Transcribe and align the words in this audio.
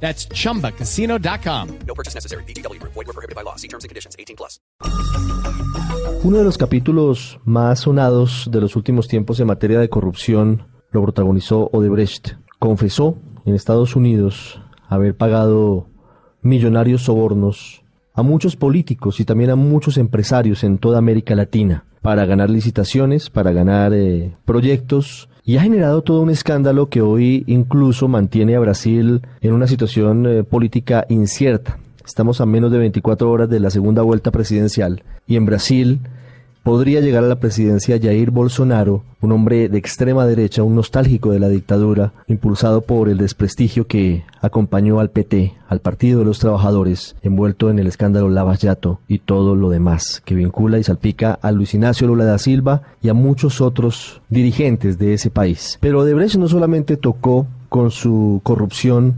That's 0.00 0.28
chumbacasino.com. 0.28 1.68
No 1.86 1.94
purchase 1.94 2.14
necessary. 2.14 2.44
BGW. 2.44 2.80
Void 2.82 2.94
were 2.94 3.12
prohibited 3.12 3.34
by 3.34 3.42
law. 3.42 3.56
See 3.56 3.68
terms 3.68 3.84
and 3.84 3.90
conditions. 3.90 4.14
18 4.16 4.36
plus. 4.36 4.60
Uno 6.22 6.38
de 6.38 6.44
los 6.44 6.58
capítulos 6.58 7.38
más 7.44 7.80
sonados 7.80 8.48
de 8.50 8.60
los 8.60 8.76
últimos 8.76 9.08
tiempos 9.08 9.38
en 9.40 9.46
materia 9.46 9.78
de 9.78 9.88
corrupción 9.88 10.66
lo 10.90 11.02
protagonizó 11.02 11.70
Odebrecht. 11.72 12.34
Confesó 12.58 13.18
en 13.44 13.54
Estados 13.54 13.96
Unidos 13.96 14.60
haber 14.88 15.16
pagado 15.16 15.88
millonarios 16.42 17.02
sobornos 17.02 17.82
a 18.14 18.22
muchos 18.22 18.56
políticos 18.56 19.20
y 19.20 19.24
también 19.24 19.50
a 19.50 19.56
muchos 19.56 19.98
empresarios 19.98 20.64
en 20.64 20.78
toda 20.78 20.98
América 20.98 21.34
Latina 21.34 21.84
para 22.02 22.24
ganar 22.24 22.50
licitaciones, 22.50 23.30
para 23.30 23.52
ganar 23.52 23.92
eh, 23.92 24.34
proyectos 24.44 25.28
y 25.46 25.56
ha 25.56 25.62
generado 25.62 26.02
todo 26.02 26.22
un 26.22 26.30
escándalo 26.30 26.88
que 26.88 27.00
hoy 27.00 27.44
incluso 27.46 28.08
mantiene 28.08 28.56
a 28.56 28.60
Brasil 28.60 29.22
en 29.40 29.52
una 29.52 29.68
situación 29.68 30.26
eh, 30.26 30.42
política 30.42 31.06
incierta. 31.08 31.78
Estamos 32.04 32.40
a 32.40 32.46
menos 32.46 32.72
de 32.72 32.78
24 32.78 33.30
horas 33.30 33.48
de 33.48 33.60
la 33.60 33.70
segunda 33.70 34.02
vuelta 34.02 34.32
presidencial 34.32 35.04
y 35.24 35.36
en 35.36 35.46
Brasil 35.46 36.00
podría 36.66 37.00
llegar 37.00 37.22
a 37.22 37.28
la 37.28 37.38
presidencia 37.38 37.96
Jair 38.02 38.32
Bolsonaro, 38.32 39.04
un 39.20 39.30
hombre 39.30 39.68
de 39.68 39.78
extrema 39.78 40.26
derecha, 40.26 40.64
un 40.64 40.74
nostálgico 40.74 41.30
de 41.30 41.38
la 41.38 41.48
dictadura, 41.48 42.12
impulsado 42.26 42.80
por 42.80 43.08
el 43.08 43.18
desprestigio 43.18 43.86
que 43.86 44.24
acompañó 44.40 44.98
al 44.98 45.10
PT, 45.10 45.54
al 45.68 45.78
Partido 45.78 46.18
de 46.18 46.24
los 46.24 46.40
Trabajadores, 46.40 47.14
envuelto 47.22 47.70
en 47.70 47.78
el 47.78 47.86
escándalo 47.86 48.30
Lava 48.30 48.56
Jato 48.56 48.98
y 49.06 49.20
todo 49.20 49.54
lo 49.54 49.70
demás, 49.70 50.20
que 50.24 50.34
vincula 50.34 50.80
y 50.80 50.82
salpica 50.82 51.38
a 51.40 51.52
Luis 51.52 51.72
Ignacio 51.72 52.08
Lula 52.08 52.24
da 52.24 52.36
Silva 52.36 52.82
y 53.00 53.10
a 53.10 53.14
muchos 53.14 53.60
otros 53.60 54.20
dirigentes 54.28 54.98
de 54.98 55.14
ese 55.14 55.30
país. 55.30 55.78
Pero 55.80 56.00
Odebrecht 56.00 56.34
no 56.34 56.48
solamente 56.48 56.96
tocó 56.96 57.46
con 57.68 57.92
su 57.92 58.40
corrupción 58.42 59.14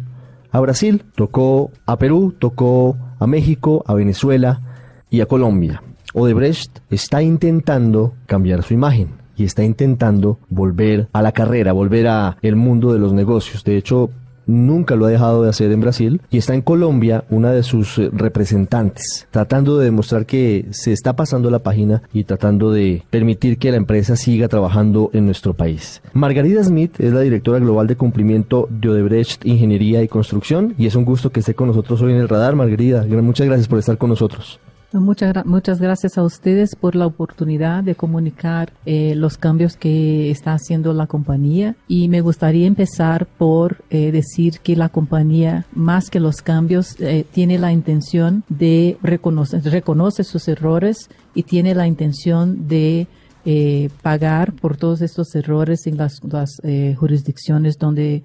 a 0.51 0.61
Brasil, 0.61 1.03
tocó 1.15 1.71
a 1.87 1.97
Perú, 1.97 2.35
tocó 2.39 2.99
a 3.19 3.27
México, 3.27 3.85
a 3.87 3.95
Venezuela 3.95 4.61
y 5.09 5.23
a 5.23 5.27
Colombia. 5.27 5.83
Odebrecht 6.15 6.79
está 6.91 7.23
intentando 7.23 8.15
cambiar 8.27 8.63
su 8.63 8.75
imagen 8.75 9.09
y 9.37 9.45
está 9.45 9.63
intentando 9.63 10.39
volver 10.49 11.09
a 11.13 11.23
la 11.23 11.33
carrera, 11.33 11.73
volver 11.73 12.09
a 12.09 12.37
el 12.43 12.57
mundo 12.57 12.93
de 12.93 12.99
los 12.99 13.13
negocios. 13.13 13.63
De 13.63 13.77
hecho, 13.77 14.11
nunca 14.49 14.97
lo 14.97 15.07
ha 15.07 15.11
dejado 15.11 15.43
de 15.45 15.51
hacer 15.51 15.71
en 15.71 15.81
Brasil 15.81 16.21
y 16.31 16.39
está 16.39 16.55
en 16.55 16.63
Colombia 16.63 17.25
una 17.31 17.53
de 17.53 17.63
sus 17.63 17.99
eh, 17.99 18.11
representantes, 18.13 19.29
tratando 19.31 19.79
de 19.79 19.85
demostrar 19.85 20.27
que 20.27 20.67
se 20.71 20.93
está 20.93 21.15
pasando 21.15 21.51
la 21.51 21.61
página 21.61 22.03
y 22.13 22.25
tratando 22.25 22.73
de 22.73 23.05
permitir 23.11 23.59
que 23.59 23.71
la 23.71 23.77
empresa 23.77 24.17
siga 24.17 24.49
trabajando 24.49 25.11
en 25.13 25.27
nuestro 25.27 25.55
país. 25.55 26.03
Margarida 26.15 26.65
Smith 26.65 26.99
es 26.99 27.13
la 27.13 27.21
directora 27.21 27.59
global 27.61 27.87
de 27.87 27.97
cumplimiento 27.97 28.67
de 28.71 28.89
Odebrecht 28.89 29.45
Ingeniería 29.45 30.03
y 30.03 30.09
Construcción 30.09 30.75
y 30.79 30.87
es 30.87 30.97
un 30.97 31.05
gusto 31.05 31.31
que 31.31 31.41
esté 31.41 31.55
con 31.55 31.69
nosotros 31.69 32.01
hoy 32.01 32.13
en 32.13 32.19
el 32.19 32.29
radar. 32.29 32.57
Margarida, 32.57 33.05
muchas 33.05 33.47
gracias 33.47 33.69
por 33.69 33.79
estar 33.79 33.99
con 33.99 34.09
nosotros. 34.09 34.59
Muchas, 34.91 35.35
gra- 35.35 35.45
muchas 35.45 35.81
gracias 35.81 36.17
a 36.17 36.23
ustedes 36.23 36.75
por 36.75 36.97
la 36.97 37.05
oportunidad 37.05 37.85
de 37.85 37.95
comunicar 37.95 38.73
eh, 38.87 39.15
los 39.15 39.37
cambios 39.37 39.77
que 39.77 40.31
está 40.31 40.55
haciendo 40.55 40.95
la 40.95 41.07
compañía. 41.07 41.77
Y 41.89 42.09
me 42.09 42.23
gustaría 42.23 42.67
empezar 42.67 43.27
por 43.27 43.85
eh, 43.91 44.11
decir 44.13 44.61
que 44.61 44.77
la 44.77 44.89
compañía, 44.89 45.67
más 45.75 46.09
que 46.09 46.21
los 46.21 46.37
cambios, 46.41 46.99
eh, 47.01 47.27
tiene 47.31 47.59
la 47.59 47.71
intención 47.71 48.45
de 48.49 48.97
reconocer, 49.03 49.63
reconoce 49.65 50.25
sus 50.25 50.49
errores 50.49 51.11
y 51.35 51.43
tiene 51.43 51.75
la 51.75 51.87
intención 51.87 52.67
de 52.67 53.09
eh, 53.45 53.91
pagar 54.01 54.55
por 54.55 54.79
todos 54.79 55.03
estos 55.03 55.35
errores 55.35 55.87
en 55.87 55.99
las, 55.99 56.21
las 56.25 56.63
jurisdicciones 56.97 57.77
donde 57.79 58.23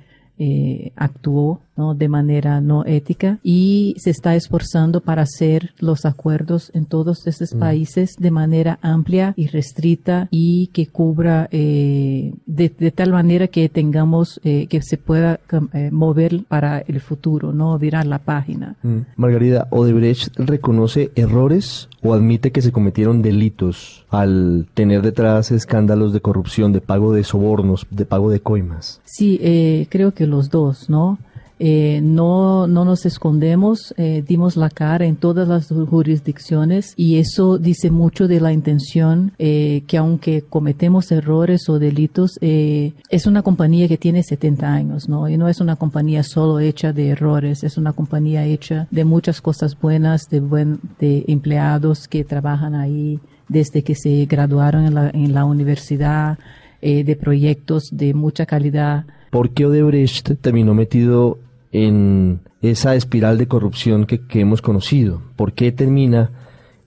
actuó 0.96 1.62
¿no? 1.76 1.96
de 1.96 2.08
manera 2.08 2.62
no 2.62 2.86
ética 2.86 3.40
y 3.44 3.96
se 3.98 4.10
está 4.10 4.36
esforzando 4.36 5.02
para 5.02 5.24
hacer 5.24 5.74
los 5.80 6.06
acuerdos 6.06 6.72
en 6.74 6.86
todos 6.86 7.28
estos 7.28 7.54
países 7.54 8.16
de 8.18 8.32
manera 8.32 8.80
amplia 8.82 9.34
y 9.36 9.48
restrita 9.48 10.28
y 10.32 10.68
que 10.68 10.88
cubra 10.88 11.48
eh, 11.52 12.34
de, 12.46 12.70
de 12.70 12.92
tal 12.92 13.12
manera 13.12 13.48
que 13.48 13.70
tengamos 13.70 14.40
eh, 14.44 14.68
que 14.68 14.82
se 14.82 14.98
pueda 14.98 15.40
eh, 15.74 15.90
mover 15.92 16.44
para 16.48 16.80
el 16.80 17.00
futuro, 17.02 17.54
no 17.54 17.78
virar 17.78 18.06
la 18.06 18.20
página. 18.20 18.76
Mm. 18.84 19.00
Margarida, 19.16 19.68
Odebrecht 19.72 20.38
reconoce 20.38 21.12
errores 21.16 21.90
o 22.02 22.14
admite 22.14 22.52
que 22.52 22.62
se 22.62 22.72
cometieron 22.72 23.22
delitos 23.22 24.06
al 24.10 24.68
tener 24.74 25.02
detrás 25.02 25.52
escándalos 25.52 26.14
de 26.14 26.22
corrupción, 26.22 26.74
de 26.74 26.82
pago 26.82 27.14
de 27.14 27.24
sobornos, 27.24 27.86
de 27.90 28.06
pago 28.06 28.30
de 28.30 28.42
coimas. 28.42 29.02
Sí, 29.06 29.40
eh, 29.42 29.88
creo 29.90 30.14
que 30.14 30.28
los 30.28 30.50
dos, 30.50 30.90
¿no? 30.90 31.18
Eh, 31.66 32.02
no, 32.04 32.68
no 32.68 32.84
nos 32.84 33.06
escondemos, 33.06 33.94
eh, 33.96 34.22
dimos 34.28 34.58
la 34.58 34.70
cara 34.70 35.06
en 35.06 35.16
todas 35.16 35.48
las 35.48 35.70
jurisdicciones 35.70 36.94
y 36.98 37.20
eso 37.20 37.58
dice 37.58 37.90
mucho 37.90 38.28
de 38.28 38.42
la 38.42 38.52
intención 38.52 39.32
eh, 39.40 39.84
que 39.88 39.96
aunque 39.96 40.42
cometemos 40.42 41.10
errores 41.14 41.70
o 41.70 41.80
delitos, 41.80 42.38
eh, 42.42 42.92
es 43.10 43.28
una 43.28 43.44
compañía 43.44 43.88
que 43.88 43.98
tiene 43.98 44.24
70 44.24 44.74
años, 44.74 45.08
¿no? 45.08 45.30
Y 45.30 45.38
no 45.38 45.48
es 45.48 45.62
una 45.62 45.78
compañía 45.78 46.24
solo 46.24 46.60
hecha 46.60 46.92
de 46.92 47.12
errores, 47.12 47.64
es 47.64 47.78
una 47.78 47.94
compañía 47.94 48.44
hecha 48.44 48.90
de 48.92 49.06
muchas 49.06 49.40
cosas 49.40 49.80
buenas, 49.80 50.28
de, 50.30 50.42
buen, 50.42 50.82
de 51.00 51.24
empleados 51.30 52.10
que 52.10 52.26
trabajan 52.26 52.76
ahí 52.76 53.22
desde 53.48 53.84
que 53.84 53.96
se 53.96 54.26
graduaron 54.26 54.84
en 54.84 54.96
la, 54.96 55.10
en 55.12 55.34
la 55.34 55.46
universidad, 55.46 56.38
de 56.82 57.16
proyectos 57.16 57.88
de 57.94 58.14
mucha 58.14 58.46
calidad. 58.46 59.06
¿Por 59.30 59.52
qué 59.52 59.66
Odebrecht 59.66 60.34
terminó 60.42 60.74
metido 60.74 61.38
en 61.74 62.40
esa 62.62 62.96
espiral 62.96 63.38
de 63.38 63.48
corrupción 63.48 64.06
que, 64.06 64.22
hemos 64.40 64.62
conocido? 64.62 65.22
¿Por 65.36 65.52
qué 65.52 65.74
termina 65.74 66.32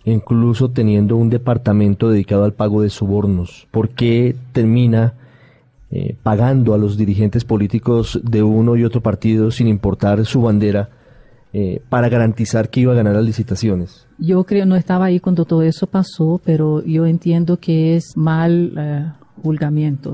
incluso 0.05 0.71
teniendo 0.71 1.17
un 1.17 1.29
departamento 1.29 2.09
dedicado 2.09 2.45
al 2.45 2.55
pago 2.55 2.81
de 2.81 2.89
sobornos? 2.89 3.67
¿Por 3.71 3.91
qué 3.91 4.35
termina 4.53 5.15
eh, 5.91 6.17
pagando 6.23 6.73
a 6.73 6.79
los 6.79 6.97
dirigentes 6.97 7.45
políticos 7.45 8.21
de 8.23 8.43
uno 8.43 8.77
y 8.77 8.85
otro 8.85 9.03
partido 9.03 9.51
sin 9.51 9.67
importar 9.67 10.25
su 10.25 10.41
bandera 10.41 10.89
eh, 11.53 11.83
para 11.89 12.09
garantizar 12.09 12.71
que 12.71 12.81
iba 12.81 12.93
a 12.93 12.97
ganar 12.97 13.15
las 13.15 13.25
licitaciones? 13.25 14.07
Yo 14.19 14.45
creo, 14.45 14.65
no 14.67 14.77
estaba 14.77 15.07
ahí 15.07 15.21
cuando 15.21 15.45
todo 15.45 15.63
eso 15.63 15.87
pasó, 15.89 16.41
pero 16.45 16.83
yo 16.85 17.07
entiendo 17.07 17.59
que 17.59 17.97
es 17.97 18.17
mal 18.17 18.73
eh, 18.77 19.13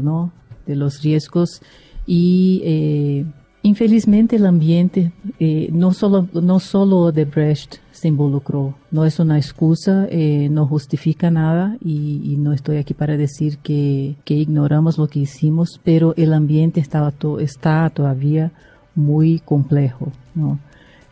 ¿no? 0.02 0.32
De 0.66 0.76
los 0.76 1.02
riesgos 1.02 1.60
y 2.06 2.62
eh, 2.64 3.24
infelizmente 3.62 4.36
el 4.36 4.46
ambiente, 4.46 5.12
eh, 5.38 5.68
no 5.72 5.92
solo 5.92 6.26
no 6.32 6.58
solo 6.60 7.12
de 7.12 7.24
Brecht 7.24 7.76
se 7.92 8.08
involucró, 8.08 8.74
no 8.90 9.04
es 9.04 9.18
una 9.20 9.36
excusa, 9.38 10.06
eh, 10.10 10.48
no 10.50 10.66
justifica 10.66 11.30
nada 11.30 11.76
y, 11.84 12.20
y 12.24 12.36
no 12.36 12.52
estoy 12.52 12.78
aquí 12.78 12.94
para 12.94 13.16
decir 13.16 13.58
que, 13.58 14.16
que 14.24 14.34
ignoramos 14.34 14.98
lo 14.98 15.06
que 15.06 15.20
hicimos, 15.20 15.80
pero 15.84 16.14
el 16.16 16.32
ambiente 16.32 16.80
estaba 16.80 17.10
to- 17.12 17.38
está 17.40 17.88
todavía 17.90 18.50
muy 18.94 19.38
complejo, 19.38 20.12
¿no? 20.34 20.58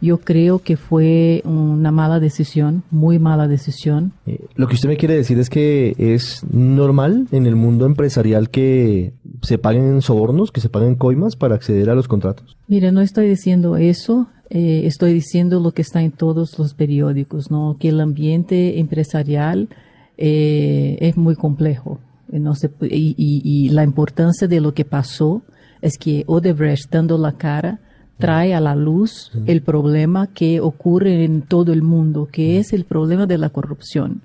Yo 0.02 0.18
creo 0.18 0.60
que 0.60 0.76
fue 0.78 1.42
una 1.44 1.90
mala 1.90 2.20
decisión, 2.20 2.82
muy 2.90 3.18
mala 3.18 3.48
decisión. 3.48 4.12
Eh, 4.26 4.38
lo 4.54 4.66
que 4.66 4.74
usted 4.74 4.88
me 4.88 4.96
quiere 4.96 5.14
decir 5.14 5.38
es 5.38 5.50
que 5.50 5.94
es 5.98 6.42
normal 6.50 7.26
en 7.32 7.44
el 7.46 7.54
mundo 7.56 7.84
empresarial 7.84 8.48
que 8.48 9.12
se 9.42 9.58
paguen 9.58 10.00
sobornos, 10.00 10.52
que 10.52 10.60
se 10.60 10.68
paguen 10.70 10.94
coimas 10.94 11.36
para 11.36 11.54
acceder 11.54 11.90
a 11.90 11.94
los 11.94 12.08
contratos. 12.08 12.56
Mire, 12.66 12.92
no 12.92 13.02
estoy 13.02 13.28
diciendo 13.28 13.76
eso, 13.76 14.28
eh, 14.48 14.82
estoy 14.86 15.12
diciendo 15.12 15.60
lo 15.60 15.72
que 15.72 15.82
está 15.82 16.02
en 16.02 16.12
todos 16.12 16.58
los 16.58 16.72
periódicos, 16.74 17.50
¿no? 17.50 17.76
Que 17.78 17.90
el 17.90 18.00
ambiente 18.00 18.78
empresarial 18.80 19.68
eh, 20.16 20.96
es 21.00 21.16
muy 21.16 21.34
complejo. 21.36 21.98
No 22.30 22.54
se, 22.54 22.70
y- 22.82 23.14
y 23.16 23.68
la 23.70 23.82
importancia 23.84 24.46
de 24.48 24.60
lo 24.60 24.72
que 24.72 24.84
pasó 24.84 25.42
es 25.82 25.98
que 25.98 26.24
Odebrecht 26.26 26.90
dando 26.90 27.18
la 27.18 27.32
cara 27.32 27.80
trae 28.20 28.54
a 28.54 28.60
la 28.60 28.74
luz 28.76 29.30
el 29.46 29.60
problema 29.62 30.26
que 30.28 30.60
ocurre 30.60 31.24
en 31.24 31.42
todo 31.42 31.72
el 31.72 31.82
mundo, 31.82 32.28
que 32.30 32.58
es 32.58 32.72
el 32.72 32.84
problema 32.84 33.26
de 33.26 33.38
la 33.38 33.48
corrupción. 33.50 34.20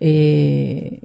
Eh, 0.00 1.00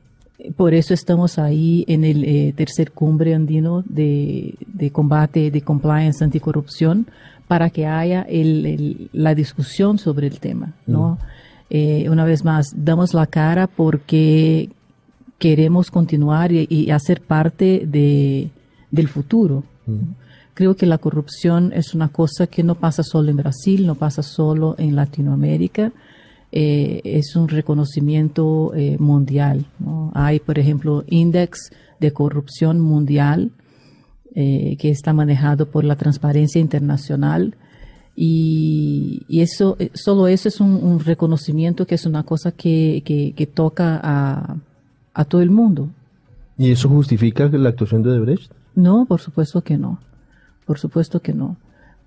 por 0.56 0.74
eso 0.74 0.94
estamos 0.94 1.40
ahí 1.40 1.86
en 1.88 2.04
el 2.04 2.24
eh, 2.24 2.54
tercer 2.56 2.92
cumbre 2.92 3.34
andino 3.34 3.84
de, 3.88 4.56
de 4.74 4.92
combate 4.92 5.50
de 5.52 5.62
compliance 5.62 6.24
anticorrupción 6.24 7.08
para 7.48 7.70
que 7.70 7.86
haya 7.86 8.22
el- 8.24 8.66
el- 8.66 9.10
la 9.14 9.34
discusión 9.36 9.98
sobre 9.98 10.28
el 10.28 10.40
tema, 10.40 10.74
¿no? 10.88 11.18
eh, 11.70 12.08
una 12.10 12.26
vez 12.26 12.44
más, 12.46 12.74
damos 12.76 13.14
la 13.14 13.26
cara 13.26 13.66
porque 13.68 14.70
queremos 15.40 15.90
continuar 15.90 16.52
y, 16.52 16.68
y 16.70 16.92
hacer 16.92 17.22
parte 17.22 17.86
de, 17.88 18.50
del 18.92 19.08
futuro. 19.08 19.64
Creo 20.56 20.78
que 20.78 20.86
la 20.86 20.98
corrupción 20.98 21.74
es 21.74 21.94
una 21.94 22.08
cosa 22.08 22.48
que 22.48 22.64
no 22.64 22.76
pasa 22.76 23.04
solo 23.04 23.30
en 23.30 23.36
Brasil, 23.36 23.86
no 23.86 23.96
pasa 23.96 24.24
solo 24.24 24.76
en 24.78 24.96
Latinoamérica, 24.96 25.92
eh, 26.54 27.02
es 27.04 27.36
un 27.36 27.50
reconocimiento 27.50 28.72
eh, 28.74 28.96
mundial. 28.98 29.66
¿no? 29.80 30.14
Hay, 30.16 30.40
por 30.40 30.58
ejemplo, 30.58 31.04
índice 31.08 31.76
de 32.00 32.14
corrupción 32.14 32.80
mundial 32.80 33.52
eh, 34.34 34.78
que 34.80 34.92
está 34.92 35.12
manejado 35.12 35.66
por 35.66 35.84
la 35.84 35.98
Transparencia 35.98 36.62
Internacional 36.62 37.56
y, 38.16 39.24
y 39.28 39.42
eso, 39.42 39.78
solo 39.94 40.30
eso 40.30 40.48
es 40.48 40.62
un, 40.62 40.76
un 40.82 41.02
reconocimiento 41.02 41.86
que 41.86 41.96
es 41.96 42.06
una 42.06 42.24
cosa 42.24 42.54
que, 42.54 43.04
que, 43.04 43.34
que 43.36 43.46
toca 43.46 44.00
a, 44.02 44.56
a 45.14 45.26
todo 45.26 45.42
el 45.42 45.52
mundo. 45.52 45.90
¿Y 46.58 46.72
eso 46.72 46.88
justifica 46.88 47.50
la 47.50 47.68
actuación 47.68 48.04
de 48.04 48.12
Odebrecht? 48.12 48.54
No, 48.74 49.06
por 49.06 49.20
supuesto 49.20 49.62
que 49.62 49.78
no. 49.78 50.00
Por 50.66 50.80
supuesto 50.80 51.22
que 51.22 51.34
no. 51.34 51.58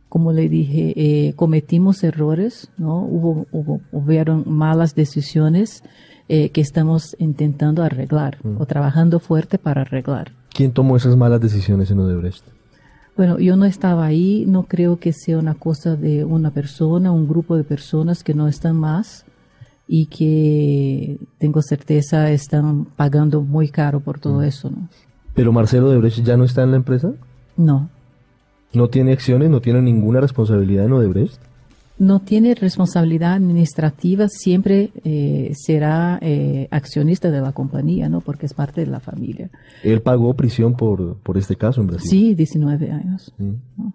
Como 0.08 0.32
le 0.32 0.48
dije, 0.48 0.94
eh, 0.96 1.34
cometimos 1.34 2.02
errores, 2.02 2.70
¿no? 2.78 3.02
Hubo, 3.02 3.46
hubo, 3.52 3.80
hubieron 3.92 4.44
malas 4.46 4.94
decisiones 4.94 5.82
eh, 6.28 6.50
que 6.50 6.60
estamos 6.60 7.16
intentando 7.18 7.82
arreglar 7.82 8.38
o 8.58 8.66
trabajando 8.66 9.20
fuerte 9.20 9.58
para 9.58 9.82
arreglar. 9.82 10.32
¿Quién 10.50 10.72
tomó 10.72 10.96
esas 10.96 11.16
malas 11.16 11.40
decisiones 11.40 11.90
en 11.90 12.00
Odebrecht? 12.00 12.44
Bueno, 13.16 13.38
yo 13.38 13.56
no 13.56 13.64
estaba 13.64 14.04
ahí, 14.04 14.44
no 14.46 14.64
creo 14.64 14.98
que 14.98 15.12
sea 15.12 15.38
una 15.38 15.54
cosa 15.54 15.96
de 15.96 16.24
una 16.24 16.50
persona, 16.50 17.12
un 17.12 17.28
grupo 17.28 17.56
de 17.56 17.64
personas 17.64 18.22
que 18.22 18.34
no 18.34 18.46
están 18.46 18.76
más 18.76 19.24
y 19.88 20.06
que 20.06 21.18
tengo 21.38 21.62
certeza 21.62 22.30
están 22.30 22.84
pagando 22.84 23.40
muy 23.40 23.70
caro 23.70 24.00
por 24.00 24.20
todo 24.20 24.42
eso, 24.42 24.70
¿no? 24.70 24.88
¿Pero 25.34 25.50
Marcelo 25.50 25.88
Odebrecht 25.88 26.22
ya 26.24 26.36
no 26.36 26.44
está 26.44 26.62
en 26.62 26.72
la 26.72 26.76
empresa? 26.76 27.12
No, 27.56 27.88
¿No 28.72 28.88
tiene 28.88 29.12
acciones? 29.12 29.50
¿No 29.50 29.60
tiene 29.60 29.82
ninguna 29.82 30.20
responsabilidad 30.20 30.86
en 30.86 30.92
Odebrecht? 30.92 31.40
no 31.98 32.20
tiene 32.20 32.54
responsabilidad 32.54 33.34
administrativa, 33.34 34.28
siempre 34.28 34.90
eh, 35.04 35.52
será 35.56 36.18
eh, 36.22 36.68
accionista 36.70 37.30
de 37.30 37.40
la 37.40 37.52
compañía, 37.52 38.08
¿no? 38.08 38.20
Porque 38.20 38.46
es 38.46 38.54
parte 38.54 38.82
de 38.82 38.86
la 38.86 39.00
familia. 39.00 39.50
Él 39.82 40.00
pagó 40.00 40.34
prisión 40.34 40.74
por, 40.74 41.16
por 41.16 41.36
este 41.36 41.56
caso 41.56 41.80
en 41.80 41.88
Brasil. 41.88 42.08
Sí, 42.08 42.34
19 42.34 42.92
años. 42.92 43.32
¿no? 43.38 43.92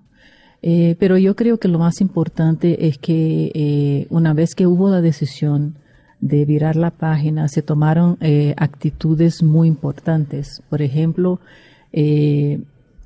Eh, 0.61 0.95
pero 0.99 1.17
yo 1.17 1.35
creo 1.35 1.57
que 1.59 1.67
lo 1.67 1.79
más 1.79 2.01
importante 2.01 2.87
es 2.87 2.97
que 2.97 4.07
una 4.09 4.33
vez 4.33 4.53
que 4.55 4.67
hubo 4.67 4.89
la 4.89 5.01
decisión 5.01 5.75
de 6.19 6.45
virar 6.45 6.75
la 6.75 6.91
página, 6.91 7.47
se 7.49 7.61
tomaron 7.61 8.17
actitudes 8.55 9.43
muy 9.43 9.67
importantes. 9.67 10.61
Por 10.69 10.81
ejemplo, 10.81 11.41
eh, 11.95 12.59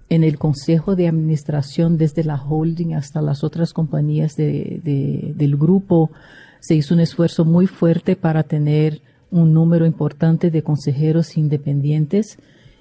en 0.10 0.24
el 0.24 0.38
consejo 0.38 0.96
de 0.96 1.08
administración, 1.08 1.98
desde 1.98 2.24
la 2.24 2.42
holding 2.42 2.94
hasta 2.94 3.22
las 3.22 3.44
otras 3.44 3.74
compañías 3.74 4.36
de- 4.36 4.80
de- 4.84 5.34
del 5.36 5.58
grupo, 5.58 6.12
se 6.60 6.76
hizo 6.76 6.94
un 6.94 7.02
esfuerzo 7.02 7.46
muy 7.46 7.68
fuerte 7.68 8.16
para 8.16 8.44
tener 8.44 9.02
un 9.32 9.54
número 9.54 9.86
importante 9.86 10.50
de 10.50 10.62
consejeros 10.64 11.38
independientes 11.38 12.38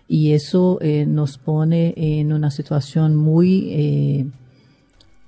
y 0.08 0.32
eso 0.32 0.78
eh, 0.80 1.04
nos 1.04 1.36
pone 1.36 1.92
en 1.96 2.32
una 2.32 2.50
situación 2.52 3.16
muy 3.16 3.68
eh, 3.72 4.26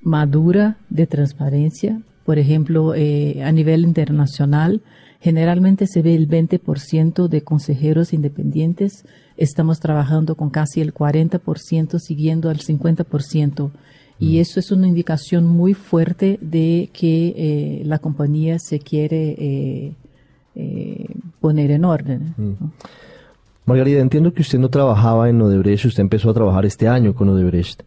madura 0.03 0.77
de 0.89 1.07
transparencia. 1.09 2.01
Por 2.29 2.39
ejemplo, 2.39 2.95
eh, 2.95 3.43
a 3.43 3.51
nivel 3.53 3.85
internacional, 3.85 4.83
generalmente 5.19 5.87
se 5.87 6.03
ve 6.03 6.15
el 6.15 6.29
20% 6.29 7.27
de 7.27 7.41
consejeros 7.41 8.13
independientes. 8.13 9.07
Estamos 9.39 9.81
trabajando 9.81 10.35
con 10.35 10.51
casi 10.51 10.83
el 10.83 10.93
40%, 10.93 11.99
siguiendo 11.99 12.51
al 12.51 12.59
50%. 12.59 13.71
Y 14.19 14.41
eso 14.41 14.61
es 14.61 14.71
una 14.71 14.87
indicación 14.87 15.47
muy 15.47 15.73
fuerte 15.73 16.39
de 16.43 16.91
que 16.93 17.33
eh, 17.35 17.83
la 17.87 17.99
compañía 17.99 18.59
se 18.59 18.79
quiere 18.79 19.31
eh, 19.39 19.95
eh, 20.55 21.07
poner 21.41 21.71
en 21.71 21.87
orden. 21.87 22.35
¿no? 22.37 22.73
Margarita, 23.65 24.01
entiendo 24.01 24.35
que 24.35 24.43
usted 24.43 24.59
no 24.59 24.69
trabajaba 24.69 25.31
en 25.31 25.41
Odebrecht, 25.41 25.87
usted 25.87 26.03
empezó 26.03 26.29
a 26.29 26.35
trabajar 26.35 26.67
este 26.67 26.89
año 26.89 27.15
con 27.15 27.31
Odebrecht. 27.31 27.85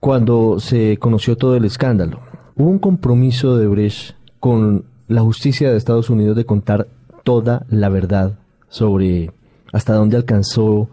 Cuando 0.00 0.60
se 0.60 0.98
conoció 0.98 1.38
todo 1.38 1.56
el 1.56 1.64
escándalo, 1.64 2.20
¿hubo 2.56 2.70
un 2.70 2.78
compromiso 2.78 3.56
de 3.56 3.66
Odebrecht 3.66 4.16
con 4.40 4.84
la 5.08 5.22
justicia 5.22 5.70
de 5.70 5.76
Estados 5.76 6.10
Unidos 6.10 6.36
de 6.36 6.46
contar 6.46 6.88
toda 7.22 7.66
la 7.68 7.88
verdad 7.88 8.38
sobre 8.68 9.30
hasta 9.72 9.94
dónde 9.94 10.16
alcanzó 10.16 10.88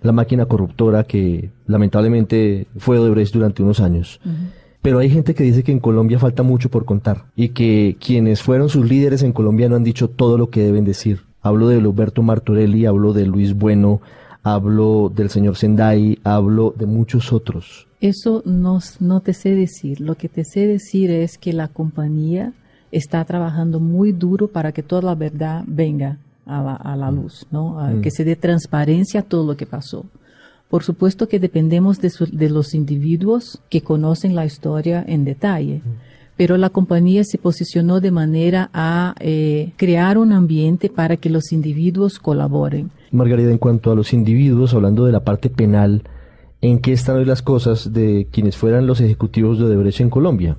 la 0.00 0.12
máquina 0.12 0.46
corruptora 0.46 1.04
que 1.04 1.50
lamentablemente 1.66 2.66
fue 2.76 2.98
Odebrecht 2.98 3.32
durante 3.32 3.62
unos 3.62 3.80
años? 3.80 4.20
Pero 4.82 4.98
hay 4.98 5.08
gente 5.08 5.34
que 5.34 5.44
dice 5.44 5.62
que 5.62 5.72
en 5.72 5.80
Colombia 5.80 6.18
falta 6.18 6.42
mucho 6.42 6.68
por 6.68 6.84
contar 6.84 7.24
y 7.34 7.50
que 7.50 7.96
quienes 7.98 8.42
fueron 8.42 8.68
sus 8.68 8.86
líderes 8.86 9.22
en 9.22 9.32
Colombia 9.32 9.68
no 9.68 9.76
han 9.76 9.84
dicho 9.84 10.08
todo 10.08 10.36
lo 10.36 10.50
que 10.50 10.62
deben 10.62 10.84
decir. 10.84 11.22
Hablo 11.40 11.68
de 11.68 11.80
Roberto 11.80 12.22
Martorelli, 12.22 12.84
hablo 12.84 13.12
de 13.12 13.26
Luis 13.26 13.54
Bueno, 13.54 14.02
hablo 14.44 15.10
del 15.14 15.30
señor 15.30 15.56
Sendai, 15.56 16.18
hablo 16.22 16.74
de 16.78 16.86
muchos 16.86 17.32
otros. 17.32 17.88
Eso 18.00 18.42
no, 18.44 18.78
no 19.00 19.20
te 19.20 19.32
sé 19.32 19.54
decir. 19.54 20.00
Lo 20.00 20.14
que 20.14 20.28
te 20.28 20.44
sé 20.44 20.66
decir 20.66 21.10
es 21.10 21.38
que 21.38 21.52
la 21.52 21.68
compañía 21.68 22.52
está 22.92 23.24
trabajando 23.24 23.80
muy 23.80 24.12
duro 24.12 24.46
para 24.48 24.70
que 24.72 24.82
toda 24.82 25.02
la 25.02 25.14
verdad 25.14 25.64
venga 25.66 26.18
a 26.46 26.62
la, 26.62 26.74
a 26.76 26.94
la 26.96 27.10
luz, 27.10 27.46
¿no? 27.50 27.80
A 27.80 28.00
Que 28.02 28.10
se 28.10 28.22
dé 28.24 28.36
transparencia 28.36 29.20
a 29.20 29.22
todo 29.22 29.44
lo 29.46 29.56
que 29.56 29.66
pasó. 29.66 30.04
Por 30.68 30.82
supuesto 30.84 31.26
que 31.28 31.38
dependemos 31.40 31.98
de, 32.00 32.10
su- 32.10 32.26
de 32.26 32.50
los 32.50 32.74
individuos 32.74 33.60
que 33.70 33.80
conocen 33.80 34.34
la 34.34 34.44
historia 34.44 35.02
en 35.06 35.24
detalle, 35.24 35.80
pero 36.36 36.56
la 36.56 36.68
compañía 36.68 37.22
se 37.24 37.38
posicionó 37.38 38.00
de 38.00 38.10
manera 38.10 38.68
a 38.74 39.14
eh, 39.20 39.72
crear 39.76 40.18
un 40.18 40.32
ambiente 40.32 40.90
para 40.90 41.16
que 41.16 41.30
los 41.30 41.52
individuos 41.52 42.18
colaboren. 42.18 42.90
Margarita, 43.14 43.50
en 43.50 43.58
cuanto 43.58 43.90
a 43.90 43.94
los 43.94 44.12
individuos, 44.12 44.74
hablando 44.74 45.04
de 45.04 45.12
la 45.12 45.20
parte 45.24 45.50
penal, 45.50 46.02
¿en 46.60 46.78
qué 46.80 46.92
están 46.92 47.16
hoy 47.16 47.24
las 47.24 47.42
cosas 47.42 47.92
de 47.92 48.28
quienes 48.30 48.56
fueran 48.56 48.86
los 48.86 49.00
ejecutivos 49.00 49.58
de 49.58 49.64
Odebrecht 49.66 50.00
en 50.00 50.10
Colombia? 50.10 50.56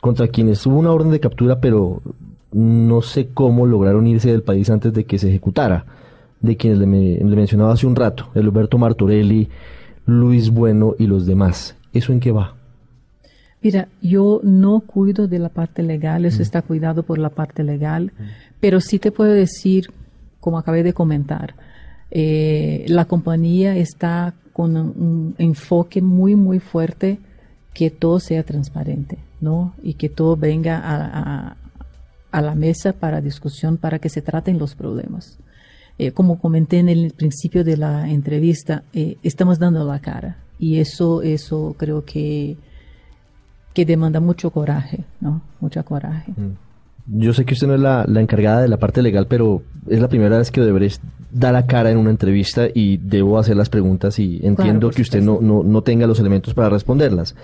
Contra 0.00 0.28
quienes 0.28 0.64
hubo 0.66 0.78
una 0.78 0.92
orden 0.92 1.10
de 1.10 1.20
captura, 1.20 1.60
pero 1.60 2.02
no 2.52 3.02
sé 3.02 3.28
cómo 3.28 3.66
lograron 3.66 4.06
irse 4.06 4.30
del 4.30 4.42
país 4.42 4.70
antes 4.70 4.92
de 4.92 5.04
que 5.04 5.18
se 5.18 5.28
ejecutara. 5.28 5.84
De 6.40 6.56
quienes 6.56 6.78
le, 6.78 6.86
me- 6.86 7.16
le 7.18 7.36
mencionaba 7.36 7.72
hace 7.74 7.86
un 7.86 7.94
rato, 7.94 8.28
el 8.34 8.44
Alberto 8.46 8.78
Martorelli, 8.78 9.48
Luis 10.06 10.48
Bueno 10.50 10.94
y 10.98 11.06
los 11.06 11.26
demás. 11.26 11.76
¿Eso 11.92 12.12
en 12.12 12.20
qué 12.20 12.32
va? 12.32 12.54
Mira, 13.62 13.88
yo 14.00 14.40
no 14.42 14.80
cuido 14.80 15.28
de 15.28 15.38
la 15.38 15.50
parte 15.50 15.82
legal, 15.82 16.24
eso 16.24 16.40
está 16.40 16.62
cuidado 16.62 17.02
por 17.02 17.18
la 17.18 17.28
parte 17.28 17.62
legal, 17.62 18.10
pero 18.58 18.80
sí 18.80 18.98
te 18.98 19.12
puedo 19.12 19.32
decir, 19.32 19.90
como 20.40 20.58
acabé 20.58 20.82
de 20.82 20.92
comentar, 20.92 21.54
eh, 22.10 22.84
la 22.88 23.04
compañía 23.04 23.76
está 23.76 24.34
con 24.52 24.76
un, 24.76 25.34
enfoque 25.38 26.02
muy, 26.02 26.34
muy 26.36 26.58
fuerte 26.58 27.18
que 27.72 27.90
todo 27.90 28.18
sea 28.18 28.42
transparente, 28.42 29.18
¿no? 29.40 29.74
Y 29.82 29.94
que 29.94 30.08
todo 30.08 30.36
venga 30.36 30.78
a, 30.78 31.56
a- 32.32 32.40
la 32.42 32.54
mesa 32.54 32.92
para 32.92 33.20
discusión, 33.20 33.76
para 33.76 33.98
que 33.98 34.08
se 34.08 34.22
traten 34.22 34.58
los 34.58 34.74
problemas. 34.74 35.38
Eh, 35.98 36.12
como 36.12 36.38
comenté 36.38 36.78
en 36.78 36.88
el 36.88 37.12
principio 37.12 37.64
de 37.64 37.76
la 37.76 38.08
entrevista, 38.10 38.82
eh, 38.92 39.16
estamos 39.22 39.58
dando 39.58 39.84
la 39.84 39.98
cara 40.00 40.38
y 40.58 40.78
eso, 40.78 41.22
eso 41.22 41.74
creo 41.78 42.04
que 42.04 42.56
que 43.74 43.84
demanda 43.84 44.18
mucho 44.20 44.50
coraje, 44.50 45.04
¿no? 45.20 45.42
Mucho 45.60 45.84
coraje. 45.84 46.32
Yo 47.06 47.32
sé 47.32 47.44
que 47.44 47.54
usted 47.54 47.66
no 47.66 47.74
es 47.74 47.80
la, 47.80 48.04
la 48.06 48.20
encargada 48.20 48.62
de 48.62 48.68
la 48.68 48.78
parte 48.78 49.02
legal, 49.02 49.26
pero 49.26 49.62
es 49.88 50.00
la 50.00 50.08
primera 50.08 50.38
vez 50.38 50.50
que 50.50 50.60
Odebrecht 50.60 51.02
da 51.32 51.52
la 51.52 51.66
cara 51.66 51.90
en 51.90 51.98
una 51.98 52.10
entrevista 52.10 52.66
y 52.72 52.98
debo 52.98 53.38
hacer 53.38 53.56
las 53.56 53.68
preguntas 53.68 54.18
y 54.18 54.40
entiendo 54.42 54.90
que 54.90 55.02
usted 55.02 55.22
no, 55.22 55.38
no, 55.40 55.62
no 55.62 55.82
tenga 55.82 56.06
los 56.06 56.20
elementos 56.20 56.54
para 56.54 56.68
responderlas. 56.68 57.34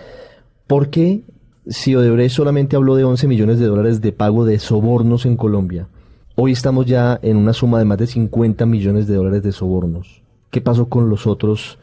¿Por 0.67 0.91
qué, 0.91 1.23
si 1.67 1.95
Odebrecht 1.95 2.35
solamente 2.35 2.77
habló 2.77 2.97
de 2.97 3.05
11 3.05 3.29
millones 3.29 3.59
de 3.59 3.67
dólares 3.67 4.01
de 4.01 4.13
pago 4.13 4.45
de 4.45 4.59
sobornos 4.59 5.27
en 5.27 5.37
Colombia, 5.37 5.89
hoy 6.35 6.53
estamos 6.53 6.87
ya 6.87 7.19
en 7.23 7.37
una 7.37 7.53
suma 7.53 7.79
de 7.79 7.85
más 7.85 7.99
de 7.99 8.07
50 8.07 8.67
millones 8.67 9.07
de 9.07 9.15
dólares 9.15 9.43
de 9.43 9.53
sobornos? 9.53 10.23
¿Qué 10.51 10.61
pasó 10.61 10.89
con 10.89 11.09
los 11.09 11.27
otros 11.27 11.79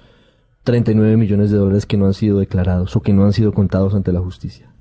39 0.63 1.17
millones 1.17 1.51
de 1.51 1.57
dólares 1.57 1.85
que 1.85 1.97
no 1.97 2.05
han 2.05 2.13
sido 2.13 2.39
declarados 2.39 2.95
o 2.95 3.01
que 3.01 3.13
no 3.13 3.25
han 3.25 3.33
sido 3.33 3.53
contados 3.53 3.93
ante 3.95 4.11
la 4.11 4.19
justicia? 4.19 4.72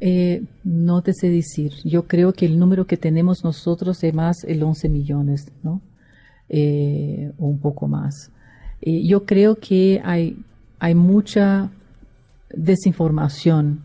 Eh, 0.00 0.44
no 0.64 1.02
te 1.02 1.12
sé 1.12 1.28
decir. 1.28 1.72
Yo 1.84 2.06
creo 2.06 2.32
que 2.32 2.46
el 2.46 2.58
número 2.58 2.86
que 2.86 2.96
tenemos 2.96 3.44
nosotros 3.44 4.02
es 4.04 4.14
más 4.14 4.44
el 4.44 4.62
11 4.62 4.88
millones, 4.88 5.52
¿no? 5.62 5.80
Eh, 6.48 7.30
un 7.38 7.58
poco 7.58 7.88
más. 7.88 8.30
Eh, 8.80 9.04
yo 9.06 9.26
creo 9.26 9.56
que 9.56 10.00
hay, 10.02 10.38
hay 10.78 10.94
mucha 10.94 11.70
desinformación 12.50 13.82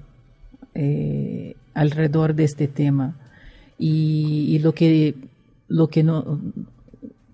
eh, 0.74 1.56
alrededor 1.74 2.36
de 2.36 2.46
este 2.46 2.68
tema. 2.68 3.18
y, 3.78 4.60
lo 4.60 4.74
que 4.74 5.16
lo 5.68 5.88
que 5.88 6.04
no 6.04 6.40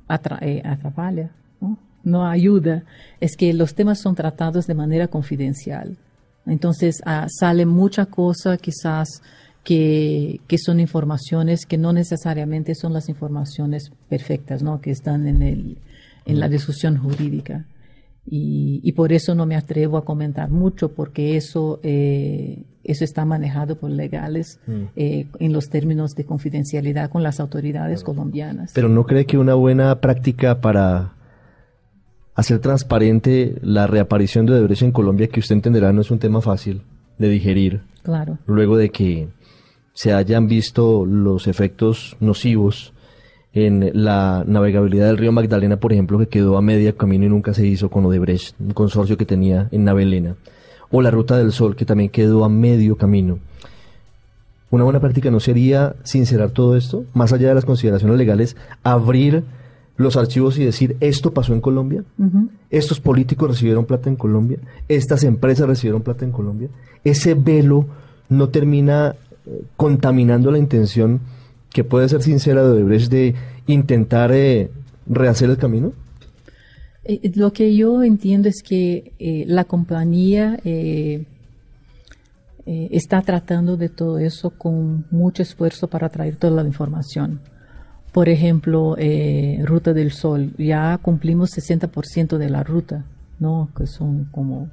atra, 0.08 0.40
atrapalha, 0.64 1.32
¿no? 1.62 1.78
no 2.04 2.26
ayuda, 2.26 2.84
es 3.20 3.36
que 3.36 3.54
los 3.54 3.76
temas 3.76 4.00
son 4.00 4.16
tratados 4.16 4.66
de 4.66 4.74
manera 4.74 5.08
confidencial. 5.10 5.98
Entonces 6.50 7.02
ah, 7.06 7.28
sale 7.30 7.66
mucha 7.66 8.08
cosa 8.08 8.58
quizás 8.58 9.22
que, 9.64 10.42
que, 10.48 10.58
son 10.58 10.80
informaciones 10.80 11.66
que 11.66 11.78
no 11.78 11.94
necesariamente 11.94 12.76
son 12.76 12.94
las 12.94 13.10
informaciones 13.10 13.92
perfectas, 14.08 14.64
¿no? 14.64 14.82
que 14.82 14.92
están 14.92 15.28
en, 15.28 15.42
el, 15.42 15.78
en 16.26 16.40
la 16.40 16.50
discusión 16.50 16.98
jurídica. 16.98 17.66
Y, 18.26 18.82
y, 18.84 18.92
por 18.92 19.12
eso 19.12 19.34
no 19.34 19.46
me 19.46 19.56
atrevo 19.56 19.98
a 19.98 20.06
comentar 20.06 20.52
mucho, 20.52 20.94
porque 20.94 21.36
eso, 21.36 21.80
eh, 21.82 22.64
eso 22.84 23.04
está 23.04 23.26
manejado 23.26 23.80
por 23.80 23.90
legales 23.90 24.60
mm. 24.68 24.84
eh, 24.96 25.28
en 25.40 25.54
los 25.54 25.70
términos 25.70 26.14
de 26.14 26.26
confidencialidad 26.26 27.10
con 27.10 27.24
las 27.24 27.40
autoridades 27.40 28.04
colombianas. 28.04 28.72
Pero 28.76 28.88
¿no 28.88 29.06
cree 29.06 29.26
que 29.26 29.38
una 29.40 29.56
buena 29.56 30.00
práctica 30.00 30.62
para 30.62 31.14
hacer 32.40 32.60
transparente 32.60 33.56
la 33.62 33.86
reaparición 33.86 34.46
de 34.46 34.54
Odebrecht 34.54 34.84
en 34.84 34.92
Colombia, 34.94 35.28
que 35.28 35.42
usted 35.42 35.56
entenderá 35.56 35.92
no 35.92 36.00
es 36.00 36.10
un 36.10 36.20
tema 36.20 36.40
fácil 36.40 36.84
de 37.18 37.28
digerir? 37.28 37.82
Claro. 38.02 38.38
Luego 38.46 38.78
de 38.78 38.90
que 38.90 39.28
se 39.94 40.14
hayan 40.14 40.48
visto 40.48 41.06
los 41.06 41.48
efectos 41.48 42.16
nocivos 42.22 42.94
en 43.54 43.92
la 43.94 44.46
navegabilidad 44.48 45.08
del 45.08 45.18
río 45.18 45.34
Magdalena, 45.34 45.82
por 45.82 45.92
ejemplo, 45.92 46.18
que 46.18 46.28
quedó 46.28 46.56
a 46.56 46.62
media 46.62 46.94
camino 46.94 47.26
y 47.26 47.30
nunca 47.30 47.54
se 47.54 47.68
hizo 47.68 47.90
con 47.90 48.06
Odebrecht, 48.06 48.56
un 48.58 48.72
consorcio 48.72 49.18
que 49.18 49.26
tenía 49.26 49.68
en 49.72 49.84
Navelena, 49.84 50.36
o 50.92 51.02
la 51.02 51.12
Ruta 51.12 51.38
del 51.38 51.52
Sol, 51.52 51.76
que 51.76 51.86
también 51.86 52.10
quedó 52.10 52.46
a 52.46 52.50
medio 52.50 52.96
camino. 52.96 53.40
Una 54.70 54.86
buena 54.86 55.02
práctica 55.02 55.30
no 55.30 55.42
sería 55.42 55.96
sincerar 56.04 56.52
todo 56.52 56.78
esto, 56.78 57.04
más 57.14 57.34
allá 57.34 57.50
de 57.50 57.56
las 57.56 57.66
consideraciones 57.66 58.18
legales, 58.18 58.56
abrir 58.84 59.44
los 60.00 60.16
archivos 60.16 60.58
y 60.58 60.64
decir, 60.64 60.96
esto 61.02 61.34
pasó 61.34 61.54
en 61.54 61.60
Colombia, 61.60 62.06
estos 62.70 63.02
políticos 63.02 63.50
recibieron 63.50 63.84
plata 63.84 64.10
en 64.10 64.16
Colombia, 64.16 64.58
estas 64.88 65.26
empresas 65.26 65.68
recibieron 65.68 66.04
plata 66.04 66.24
en 66.24 66.32
Colombia. 66.32 66.70
Ese 67.04 67.34
velo 67.34 67.86
no 68.30 68.48
termina 68.48 69.18
eh, 69.46 69.64
contaminando 69.76 70.52
la 70.52 70.58
intención 70.58 71.20
que 71.74 71.84
puede 71.84 72.08
ser 72.08 72.22
sincera 72.22 72.64
de 72.64 72.70
Odebrecht 72.70 73.12
de 73.12 73.36
intentar 73.68 74.32
eh, 74.32 74.72
rehacer 75.06 75.50
el 75.50 75.58
camino? 75.58 75.92
Eh, 77.04 77.32
lo 77.36 77.52
que 77.52 77.76
yo 77.76 78.02
entiendo 78.02 78.48
es 78.48 78.64
que 78.64 79.12
la 79.48 79.66
compañía 79.66 80.62
está 82.66 83.22
tratando 83.22 83.76
de 83.76 83.90
todo 83.90 84.18
eso 84.18 84.52
con 84.52 85.06
mucho 85.12 85.44
esfuerzo 85.44 85.90
para 85.90 86.08
traer 86.08 86.38
toda 86.38 86.64
la 86.64 86.68
información. 86.68 87.42
Por 88.12 88.30
ejemplo, 88.30 88.96
eh, 88.98 89.62
Ruta 89.66 89.94
del 89.94 90.12
Sol, 90.12 90.54
ya 90.58 90.98
cumplimos 91.02 91.52
60% 91.52 92.38
de 92.38 92.50
la 92.50 92.64
ruta, 92.64 93.06
¿no? 93.40 93.70
que 93.78 93.88
son 93.88 94.26
como 94.32 94.70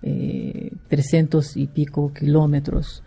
300 0.00 1.56
y 1.56 1.66
pico 1.66 2.12
kilómetros. 2.12 3.02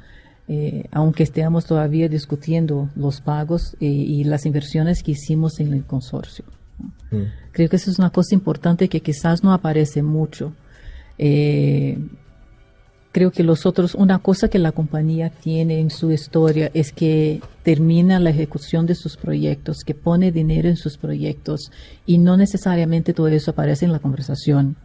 Eh, 0.50 0.86
aunque 0.92 1.24
estemos 1.24 1.66
todavía 1.66 2.08
discutiendo 2.08 2.90
los 2.96 3.20
pagos 3.20 3.76
eh, 3.82 3.86
y 3.86 4.24
las 4.24 4.46
inversiones 4.46 5.04
que 5.04 5.12
hicimos 5.12 5.60
en 5.60 5.74
el 5.74 5.84
consorcio. 5.84 6.46
Mm. 7.12 7.24
Creo 7.52 7.70
que 7.70 7.76
eso 7.76 7.92
es 7.92 8.00
una 8.00 8.12
cosa 8.12 8.34
importante 8.34 8.88
que 8.88 9.02
quizás 9.02 9.44
no 9.44 9.52
aparece 9.52 10.02
mucho. 10.02 10.54
Eh, 11.18 11.98
creo 13.18 13.32
que 13.32 13.42
los 13.42 13.66
otros, 13.66 13.96
una 13.96 14.20
cosa 14.20 14.48
que 14.48 14.60
la 14.60 14.72
compañía 14.72 15.32
tiene 15.32 15.80
en 15.80 15.90
su 15.90 16.12
historia 16.12 16.70
es 16.76 16.92
que 16.92 17.42
termina 17.64 18.20
la 18.20 18.30
ejecución 18.30 18.86
de 18.86 18.94
sus 18.94 19.18
proyectos, 19.18 19.78
que 19.84 19.96
pone 19.96 20.32
dinero 20.32 20.70
en 20.70 20.78
sus 20.78 21.00
proyectos 21.00 21.72
y 22.06 22.20
no 22.20 22.38
necesariamente 22.38 23.14
todo 23.14 23.30
eso 23.30 23.50
aparece 23.50 23.86
en 23.86 23.92
la 23.92 23.98
conversación. 23.98 24.76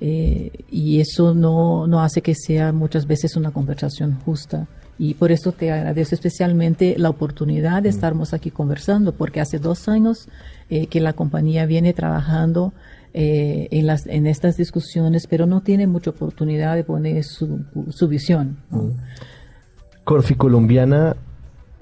Eh, 0.00 0.50
y 0.72 0.98
eso 0.98 1.34
no, 1.34 1.86
no 1.86 2.02
hace 2.02 2.20
que 2.20 2.34
sea 2.34 2.72
muchas 2.72 3.06
veces 3.06 3.36
una 3.36 3.52
conversación 3.52 4.18
justa. 4.24 4.66
Y 4.98 5.14
por 5.14 5.30
eso 5.30 5.52
te 5.52 5.70
agradezco 5.70 6.16
especialmente 6.16 6.96
la 6.98 7.10
oportunidad 7.10 7.80
de 7.80 7.90
mm. 7.90 7.94
estarmos 7.94 8.34
aquí 8.34 8.50
conversando, 8.50 9.12
porque 9.14 9.40
hace 9.40 9.60
dos 9.60 9.88
años 9.88 10.28
eh, 10.68 10.88
que 10.88 11.00
la 11.00 11.12
compañía 11.12 11.64
viene 11.66 11.92
trabajando 11.92 12.72
eh, 13.14 13.68
en, 13.70 13.86
las, 13.86 14.06
en 14.06 14.26
estas 14.26 14.56
discusiones, 14.56 15.26
pero 15.26 15.46
no 15.46 15.60
tiene 15.60 15.86
mucha 15.86 16.10
oportunidad 16.10 16.76
de 16.76 16.84
poner 16.84 17.24
su, 17.24 17.60
su 17.90 18.08
visión. 18.08 18.58
¿no? 18.70 18.82
Mm. 18.82 18.92
Corfi 20.04 20.34
Colombiana 20.34 21.16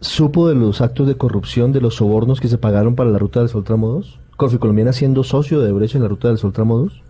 supo 0.00 0.48
de 0.48 0.54
los 0.54 0.80
actos 0.80 1.06
de 1.06 1.16
corrupción, 1.16 1.72
de 1.72 1.80
los 1.80 1.96
sobornos 1.96 2.40
que 2.40 2.48
se 2.48 2.58
pagaron 2.58 2.94
para 2.94 3.10
la 3.10 3.18
Ruta 3.18 3.40
del 3.40 3.48
Sol 3.48 3.64
Tramo 3.64 3.88
2. 3.88 4.20
Corfi 4.36 4.58
Colombiana 4.58 4.92
siendo 4.92 5.22
socio 5.22 5.60
de 5.60 5.72
Brecha 5.72 5.98
en 5.98 6.02
la 6.02 6.08
Ruta 6.08 6.28
del 6.28 6.38
Sol 6.38 6.52
Tramo 6.52 6.78
2. 6.78 7.02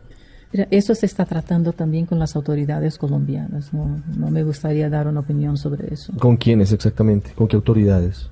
Mira, 0.53 0.67
eso 0.71 0.95
se 0.97 1.07
está 1.07 1.25
tratando 1.25 1.73
también 1.73 2.07
con 2.07 2.19
las 2.19 2.35
autoridades 2.35 2.99
colombianas. 2.99 3.73
No, 3.73 4.03
no 4.17 4.31
me 4.31 4.43
gustaría 4.43 4.91
dar 4.91 5.07
una 5.07 5.21
opinión 5.21 5.57
sobre 5.57 5.95
eso. 5.95 6.13
¿Con 6.19 6.37
quiénes 6.37 6.73
exactamente? 6.73 7.33
¿Con 7.37 7.47
qué 7.47 7.55
autoridades? 7.55 8.29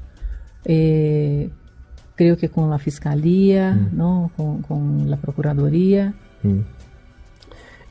Eh, 0.64 1.50
creo 2.18 2.36
que 2.36 2.48
con 2.48 2.68
la 2.68 2.78
fiscalía, 2.78 3.72
mm. 3.72 3.96
¿no? 3.96 4.30
Con, 4.36 4.62
con, 4.62 5.08
la 5.08 5.16
procuraduría. 5.16 6.12
Mm. 6.42 6.60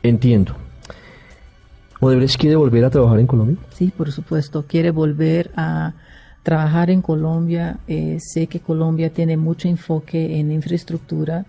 Entiendo. 0.03 0.53
¿Odebrecht 2.01 2.37
quiere 2.37 2.57
volver 2.57 2.83
a 2.83 2.89
trabajar 2.89 3.19
en 3.19 3.25
Colombia? 3.25 3.57
Sí, 3.73 3.91
por 3.95 4.11
supuesto. 4.11 4.65
Quiere 4.67 4.91
volver 4.91 5.49
a 5.55 5.93
trabajar 6.43 6.89
en 6.89 7.01
Colombia. 7.01 7.79
Eh, 7.87 8.17
sé 8.19 8.47
que 8.47 8.59
Colombia 8.59 9.09
tiene 9.11 9.37
mucho 9.37 9.69
enfoque 9.69 10.39
en 10.39 10.51
infraestructura, 10.51 11.45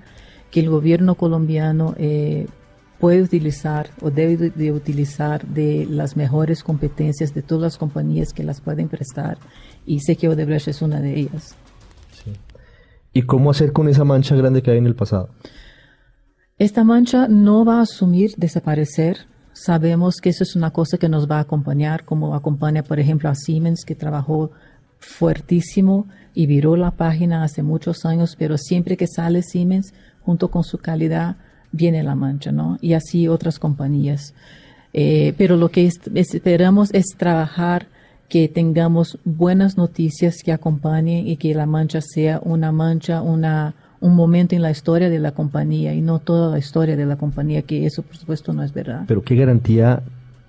que 0.53 0.61
el 0.61 0.71
gobierno 0.71 1.17
colombiano 1.17 1.95
eh, 1.99 2.47
puede 3.01 3.23
utilizar 3.23 3.91
o 4.01 4.11
debe 4.11 4.51
de 4.51 4.73
utilizar 4.73 5.45
de 5.47 5.85
las 5.91 6.17
mejores 6.17 6.63
competencias 6.63 7.35
de 7.35 7.43
todas 7.43 7.63
las 7.63 7.77
compañías 7.77 8.33
que 8.33 8.45
las 8.45 8.61
pueden 8.61 8.89
prestar 8.89 9.39
y 9.85 10.01
sé 10.01 10.17
que 10.17 10.29
Odebrecht 10.29 10.69
es 10.69 10.81
una 10.81 11.01
de 11.01 11.19
ellas. 11.19 11.57
¿Y 13.19 13.23
cómo 13.23 13.51
hacer 13.51 13.73
con 13.73 13.89
esa 13.89 14.05
mancha 14.05 14.37
grande 14.37 14.63
que 14.63 14.71
hay 14.71 14.79
en 14.79 14.87
el 14.87 14.95
pasado? 14.95 15.31
Esta 16.57 16.85
mancha 16.85 17.27
no 17.27 17.65
va 17.65 17.81
a 17.81 17.83
asumir 17.83 18.31
desaparecer. 18.37 19.27
Sabemos 19.53 20.21
que 20.23 20.29
eso 20.29 20.45
es 20.45 20.55
una 20.55 20.71
cosa 20.71 20.99
que 20.99 21.09
nos 21.09 21.29
va 21.29 21.39
a 21.39 21.41
acompañar, 21.41 22.05
como 22.05 22.33
acompaña, 22.37 22.85
por 22.85 23.01
ejemplo, 23.01 23.29
a 23.29 23.35
Siemens, 23.35 23.85
que 23.85 23.97
trabajó 23.97 24.53
fuertísimo 25.01 26.07
y 26.33 26.47
viró 26.47 26.77
la 26.77 26.93
página 26.93 27.43
hace 27.43 27.65
muchos 27.65 28.05
años, 28.05 28.37
pero 28.39 28.57
siempre 28.57 28.97
que 28.97 29.09
sale 29.09 29.43
Siemens, 29.43 29.95
junto 30.21 30.53
con 30.53 30.63
su 30.63 30.79
calidad, 30.79 31.39
viene 31.73 32.05
la 32.05 32.15
mancha, 32.15 32.53
¿no? 32.53 32.79
Y 32.81 32.93
así 32.93 33.27
otras 33.27 33.59
compañías. 33.59 34.33
Eh, 34.93 35.35
pero 35.37 35.57
lo 35.57 35.71
que 35.71 35.89
es, 35.89 35.99
esperamos 36.15 36.91
es 36.95 37.07
trabajar 37.17 37.89
que 38.29 38.49
tengamos 38.49 39.19
buenas 39.25 39.77
noticias 39.77 40.43
que 40.43 40.53
acompañen 40.53 41.27
y 41.27 41.37
que 41.37 41.55
la 41.55 41.67
mancha 41.67 42.01
sea 42.01 42.41
una 42.45 42.73
mancha, 42.73 43.23
una, 43.23 43.75
un 44.01 44.15
momento 44.15 44.55
en 44.55 44.63
la 44.63 44.71
historia 44.71 45.09
de 45.09 45.19
la 45.19 45.33
compañía 45.33 45.95
y 45.95 46.03
no 46.03 46.19
toda 46.19 46.51
la 46.51 46.59
historia 46.59 46.97
de 46.97 47.07
la 47.07 47.17
compañía, 47.17 47.63
que 47.63 47.87
eso 47.87 48.03
por 48.03 48.17
supuesto 48.17 48.53
no 48.53 48.63
es 48.63 48.73
verdad. 48.73 49.05
Pero 49.09 49.23
¿qué 49.23 49.35
garantía 49.35 50.03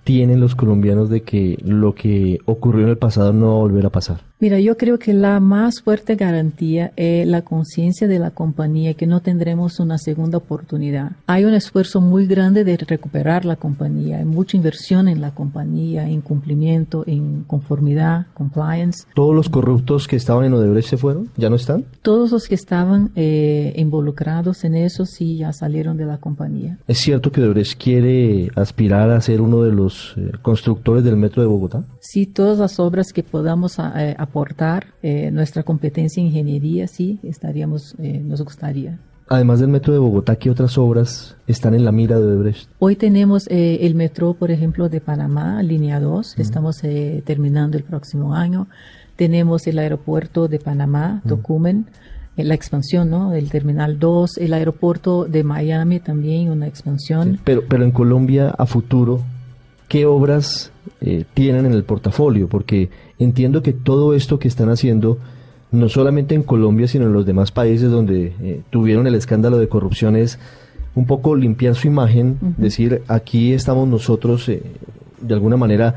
tienen 0.04 0.40
los 0.40 0.54
colombianos 0.54 1.08
de 1.08 1.22
que 1.22 1.58
lo 1.64 1.94
que 1.94 2.38
ocurrió 2.44 2.84
en 2.84 2.90
el 2.90 2.98
pasado 2.98 3.32
no 3.32 3.46
va 3.46 3.52
a 3.52 3.58
volver 3.58 3.86
a 3.86 3.90
pasar? 3.90 4.29
Mira, 4.40 4.58
yo 4.58 4.78
creo 4.78 4.98
que 4.98 5.12
la 5.12 5.38
más 5.38 5.82
fuerte 5.82 6.16
garantía 6.16 6.94
es 6.96 7.26
la 7.26 7.42
conciencia 7.42 8.08
de 8.08 8.18
la 8.18 8.30
compañía 8.30 8.94
que 8.94 9.06
no 9.06 9.20
tendremos 9.20 9.80
una 9.80 9.98
segunda 9.98 10.38
oportunidad. 10.38 11.12
Hay 11.26 11.44
un 11.44 11.52
esfuerzo 11.52 12.00
muy 12.00 12.26
grande 12.26 12.64
de 12.64 12.78
recuperar 12.78 13.44
la 13.44 13.56
compañía, 13.56 14.16
hay 14.16 14.24
mucha 14.24 14.56
inversión 14.56 15.08
en 15.08 15.20
la 15.20 15.32
compañía, 15.32 16.08
en 16.08 16.22
cumplimiento, 16.22 17.04
en 17.06 17.44
conformidad, 17.46 18.28
compliance. 18.32 19.04
¿Todos 19.14 19.34
los 19.34 19.50
corruptos 19.50 20.08
que 20.08 20.16
estaban 20.16 20.46
en 20.46 20.54
Odebrecht 20.54 20.88
se 20.88 20.96
fueron? 20.96 21.28
¿Ya 21.36 21.50
no 21.50 21.56
están? 21.56 21.84
Todos 22.00 22.30
los 22.30 22.48
que 22.48 22.54
estaban 22.54 23.10
eh, 23.16 23.74
involucrados 23.76 24.64
en 24.64 24.74
eso 24.74 25.04
sí 25.04 25.36
ya 25.36 25.52
salieron 25.52 25.98
de 25.98 26.06
la 26.06 26.16
compañía. 26.16 26.78
¿Es 26.88 26.96
cierto 26.96 27.30
que 27.30 27.42
Odebrecht 27.42 27.78
quiere 27.78 28.50
aspirar 28.56 29.10
a 29.10 29.20
ser 29.20 29.42
uno 29.42 29.60
de 29.60 29.72
los 29.72 30.14
eh, 30.16 30.32
constructores 30.40 31.04
del 31.04 31.18
metro 31.18 31.42
de 31.42 31.48
Bogotá? 31.48 31.84
Sí, 32.00 32.26
todas 32.26 32.58
las 32.58 32.80
obras 32.80 33.12
que 33.12 33.22
podamos 33.22 33.78
eh, 33.78 34.14
aportar 34.18 34.86
eh, 35.02 35.30
nuestra 35.30 35.62
competencia 35.62 36.20
en 36.20 36.28
ingeniería, 36.28 36.88
sí, 36.88 37.20
estaríamos, 37.22 37.94
eh, 37.98 38.20
nos 38.24 38.42
gustaría. 38.42 38.98
Además 39.32 39.60
del 39.60 39.68
metro 39.68 39.92
de 39.92 40.00
Bogotá, 40.00 40.34
¿qué 40.34 40.50
otras 40.50 40.76
obras 40.76 41.36
están 41.46 41.74
en 41.74 41.84
la 41.84 41.92
mira 41.92 42.18
de 42.18 42.26
Odebrecht? 42.26 42.68
Hoy 42.80 42.96
tenemos 42.96 43.46
eh, 43.48 43.78
el 43.82 43.94
metro, 43.94 44.34
por 44.34 44.50
ejemplo, 44.50 44.88
de 44.88 45.00
Panamá, 45.00 45.62
línea 45.62 46.00
2, 46.00 46.34
que 46.34 46.40
uh 46.40 46.42
-huh. 46.42 46.46
estamos 46.48 46.82
eh, 46.82 47.22
terminando 47.24 47.76
el 47.76 47.84
próximo 47.84 48.34
año. 48.34 48.66
Tenemos 49.14 49.68
el 49.68 49.78
aeropuerto 49.78 50.48
de 50.48 50.58
Panamá, 50.58 51.22
Tocumen, 51.28 51.76
uh 51.76 52.40
-huh. 52.40 52.44
la 52.44 52.54
expansión, 52.54 53.08
¿no? 53.10 53.32
El 53.32 53.50
terminal 53.50 54.00
2, 54.00 54.38
el 54.38 54.52
aeropuerto 54.52 55.26
de 55.26 55.44
Miami 55.44 56.00
también, 56.00 56.50
una 56.50 56.66
expansión. 56.66 57.34
Sí, 57.34 57.40
pero, 57.44 57.62
pero 57.68 57.84
en 57.84 57.92
Colombia, 57.92 58.48
a 58.58 58.66
futuro, 58.66 59.20
qué 59.90 60.06
obras 60.06 60.70
eh, 61.00 61.24
tienen 61.34 61.66
en 61.66 61.72
el 61.72 61.82
portafolio, 61.82 62.48
porque 62.48 62.90
entiendo 63.18 63.60
que 63.60 63.72
todo 63.72 64.14
esto 64.14 64.38
que 64.38 64.46
están 64.46 64.68
haciendo, 64.70 65.18
no 65.72 65.88
solamente 65.88 66.36
en 66.36 66.44
Colombia, 66.44 66.86
sino 66.86 67.06
en 67.06 67.12
los 67.12 67.26
demás 67.26 67.50
países 67.50 67.90
donde 67.90 68.32
eh, 68.40 68.62
tuvieron 68.70 69.08
el 69.08 69.16
escándalo 69.16 69.58
de 69.58 69.68
corrupción, 69.68 70.14
es 70.14 70.38
un 70.94 71.06
poco 71.06 71.34
limpiar 71.34 71.74
su 71.74 71.88
imagen, 71.88 72.38
decir, 72.56 73.02
aquí 73.08 73.52
estamos 73.52 73.88
nosotros, 73.88 74.48
eh, 74.48 74.62
de 75.20 75.34
alguna 75.34 75.56
manera, 75.56 75.96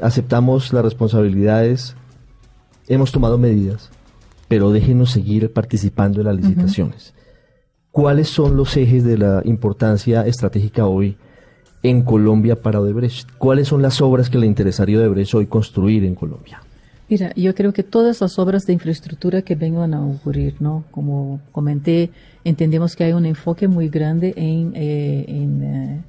aceptamos 0.00 0.72
las 0.72 0.84
responsabilidades, 0.84 1.96
hemos 2.86 3.10
tomado 3.10 3.38
medidas, 3.38 3.90
pero 4.46 4.70
déjenos 4.70 5.10
seguir 5.10 5.52
participando 5.52 6.20
en 6.20 6.26
las 6.26 6.36
licitaciones. 6.36 7.12
¿Cuáles 7.90 8.28
son 8.28 8.56
los 8.56 8.76
ejes 8.76 9.02
de 9.02 9.18
la 9.18 9.42
importancia 9.44 10.26
estratégica 10.26 10.86
hoy 10.86 11.16
en 11.84 12.02
Colombia 12.02 12.56
para 12.56 12.80
Odebrecht? 12.80 13.28
¿Cuáles 13.38 13.68
son 13.68 13.82
las 13.82 14.00
obras 14.00 14.30
que 14.30 14.38
le 14.38 14.46
interesaría 14.46 14.96
a 14.96 15.00
Odebrecht 15.02 15.34
hoy 15.34 15.46
construir 15.46 16.04
en 16.04 16.16
Colombia? 16.16 16.60
Mira, 17.08 17.32
yo 17.36 17.54
creo 17.54 17.74
que 17.74 17.82
todas 17.82 18.22
las 18.22 18.38
obras 18.38 18.64
de 18.64 18.72
infraestructura 18.72 19.42
que 19.42 19.54
vengan 19.54 19.92
a 19.92 20.04
ocurrir, 20.04 20.56
¿no? 20.60 20.84
Como 20.90 21.40
comenté, 21.52 22.10
entendemos 22.42 22.96
que 22.96 23.04
hay 23.04 23.12
un 23.12 23.26
enfoque 23.26 23.68
muy 23.68 23.90
grande 23.90 24.32
en, 24.36 24.72
eh, 24.74 25.26
eh, 25.28 26.00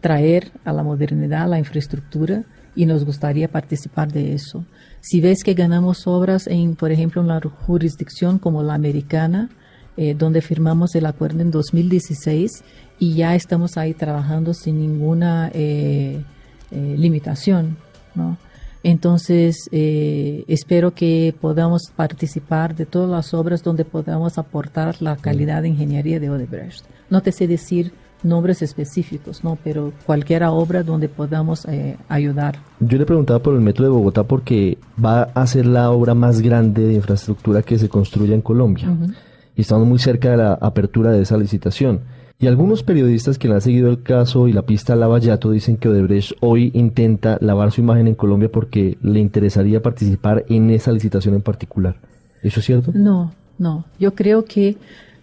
traer 0.00 0.50
a 0.64 0.72
la 0.72 0.82
modernidad 0.82 1.48
la 1.48 1.58
infraestructura 1.58 2.44
y 2.74 2.86
nos 2.86 3.04
gustaría 3.04 3.48
participar 3.48 4.10
de 4.10 4.32
eso. 4.32 4.64
Si 5.02 5.20
ves 5.20 5.44
que 5.44 5.52
ganamos 5.52 6.06
obras 6.06 6.46
en, 6.46 6.74
por 6.74 6.90
ejemplo, 6.90 7.20
en 7.20 7.28
la 7.28 7.40
jurisdicción 7.40 8.38
como 8.38 8.62
la 8.62 8.74
americana, 8.74 9.50
eh, 9.98 10.14
donde 10.14 10.42
firmamos 10.42 10.94
el 10.94 11.06
acuerdo 11.06 11.40
en 11.40 11.50
2016 11.50 12.62
y 12.98 13.14
ya 13.14 13.34
estamos 13.34 13.78
ahí 13.78 13.94
trabajando 13.94 14.52
sin 14.52 14.78
ninguna 14.78 15.50
eh, 15.54 16.22
eh, 16.70 16.94
limitación, 16.98 17.78
¿no? 18.14 18.36
Entonces, 18.82 19.68
espero 19.72 20.94
que 20.94 21.34
podamos 21.40 21.90
participar 21.96 22.76
de 22.76 22.86
todas 22.86 23.10
las 23.10 23.34
obras 23.34 23.64
donde 23.64 23.84
podamos 23.84 24.38
aportar 24.38 25.02
la 25.02 25.16
calidad 25.16 25.62
de 25.62 25.70
ingeniería 25.70 26.20
de 26.20 26.30
Odebrecht. 26.30 26.84
No 27.10 27.20
te 27.20 27.32
sé 27.32 27.48
decir 27.48 27.92
nombres 28.22 28.62
específicos, 28.62 29.42
¿no? 29.42 29.58
Pero 29.64 29.92
cualquier 30.04 30.44
obra 30.44 30.84
donde 30.84 31.08
podamos 31.08 31.66
ayudar. 32.08 32.60
Yo 32.78 32.96
le 32.96 33.06
preguntaba 33.06 33.40
por 33.40 33.54
el 33.54 33.60
Metro 33.60 33.86
de 33.86 33.90
Bogotá 33.90 34.22
porque 34.22 34.78
va 35.04 35.22
a 35.34 35.46
ser 35.48 35.66
la 35.66 35.90
obra 35.90 36.14
más 36.14 36.40
grande 36.40 36.86
de 36.86 36.94
infraestructura 36.94 37.62
que 37.62 37.80
se 37.80 37.88
construya 37.88 38.36
en 38.36 38.42
Colombia 38.42 38.88
y 39.56 39.62
estamos 39.62 39.86
muy 39.86 39.98
cerca 39.98 40.30
de 40.30 40.36
la 40.36 40.52
apertura 40.54 41.10
de 41.10 41.22
esa 41.22 41.36
licitación. 41.36 42.02
Y 42.38 42.46
algunos 42.46 42.82
periodistas 42.82 43.38
que 43.38 43.48
han 43.48 43.62
seguido 43.62 43.88
el 43.88 44.02
caso 44.02 44.46
y 44.46 44.52
la 44.52 44.62
pista 44.62 44.94
Lavallato 44.94 45.50
dicen 45.50 45.78
que 45.78 45.88
Odebrecht 45.88 46.32
hoy 46.40 46.70
intenta 46.74 47.38
lavar 47.40 47.72
su 47.72 47.80
imagen 47.80 48.08
en 48.08 48.14
Colombia 48.14 48.50
porque 48.52 48.98
le 49.00 49.20
interesaría 49.20 49.80
participar 49.80 50.44
en 50.50 50.68
esa 50.70 50.92
licitación 50.92 51.34
en 51.34 51.40
particular. 51.40 51.96
¿Eso 52.42 52.60
es 52.60 52.66
cierto? 52.66 52.92
No, 52.94 53.32
no. 53.58 53.86
Yo 53.98 54.14
creo 54.14 54.44
que 54.44 54.76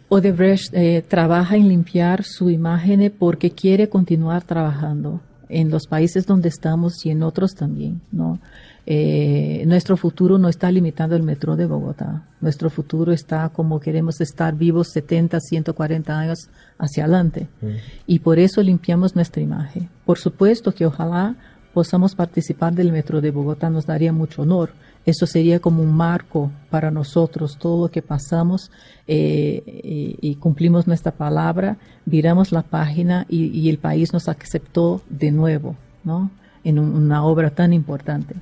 Odebrecht 0.10 0.74
eh, 0.74 1.04
trabaja 1.08 1.56
en 1.56 1.68
limpiar 1.68 2.24
su 2.24 2.50
imagen 2.50 3.14
porque 3.18 3.52
quiere 3.52 3.90
continuar 3.90 4.44
trabajando 4.44 5.22
en 5.50 5.70
los 5.70 5.86
países 5.86 6.26
donde 6.26 6.50
estamos 6.50 7.06
y 7.06 7.12
en 7.12 7.22
otros 7.22 7.54
también, 7.54 8.02
¿no? 8.12 8.40
Eh, 8.86 9.64
nuestro 9.66 9.96
futuro 9.96 10.38
no 10.38 10.50
está 10.50 10.70
limitado 10.70 11.16
al 11.16 11.24
metro 11.24 11.56
de 11.56 11.66
Bogotá. 11.66 12.24
Nuestro 12.42 12.70
futuro 12.70 13.14
está 13.14 13.48
como 13.50 13.80
queremos 13.80 14.20
estar 14.20 14.56
vivos 14.56 14.90
70, 14.90 15.40
140 15.40 16.20
años 16.20 16.50
hacia 16.78 17.06
adelante. 17.06 17.48
Mm. 17.62 17.68
Y 18.08 18.20
por 18.20 18.40
eso 18.40 18.62
limpiamos 18.62 19.16
nuestra 19.16 19.42
imagen. 19.42 19.90
Por 20.06 20.20
supuesto 20.20 20.74
que 20.74 20.86
ojalá 20.86 21.36
podamos 21.74 22.14
participar 22.14 22.74
del 22.74 22.92
metro 22.92 23.22
de 23.22 23.32
Bogotá, 23.32 23.70
nos 23.70 23.86
daría 23.86 24.12
mucho 24.12 24.42
honor. 24.42 24.72
Eso 25.06 25.26
sería 25.26 25.60
como 25.60 25.82
un 25.82 25.94
marco 25.94 26.52
para 26.70 26.92
nosotros, 26.92 27.58
todo 27.58 27.88
lo 27.88 27.92
que 27.92 28.02
pasamos 28.02 28.72
eh, 29.08 30.18
y, 30.22 30.36
cumplimos 30.36 30.88
nuestra 30.88 31.12
palabra, 31.12 31.78
viramos 32.06 32.54
la 32.54 32.62
página 32.62 33.26
y, 33.28 33.70
el 33.70 33.80
país 33.80 34.14
nos 34.14 34.30
aceptó 34.30 35.02
de 35.10 35.32
nuevo, 35.32 35.76
¿no? 36.06 36.32
En 36.64 36.80
una 36.80 37.26
obra 37.26 37.50
tan 37.50 37.74
importante 37.74 38.36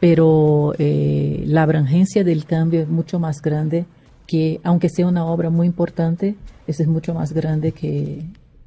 pero 0.00 0.74
eh, 0.78 1.42
la 1.46 1.62
abrangencia 1.62 2.24
del 2.24 2.44
cambio 2.44 2.80
es 2.80 2.88
mucho 2.88 3.18
más 3.18 3.42
grande 3.42 3.86
que, 4.26 4.60
aunque 4.62 4.88
sea 4.88 5.06
una 5.06 5.24
obra 5.24 5.50
muy 5.50 5.66
importante, 5.66 6.36
es 6.66 6.86
mucho 6.86 7.14
más 7.14 7.32
grande 7.32 7.72
que, 7.72 8.24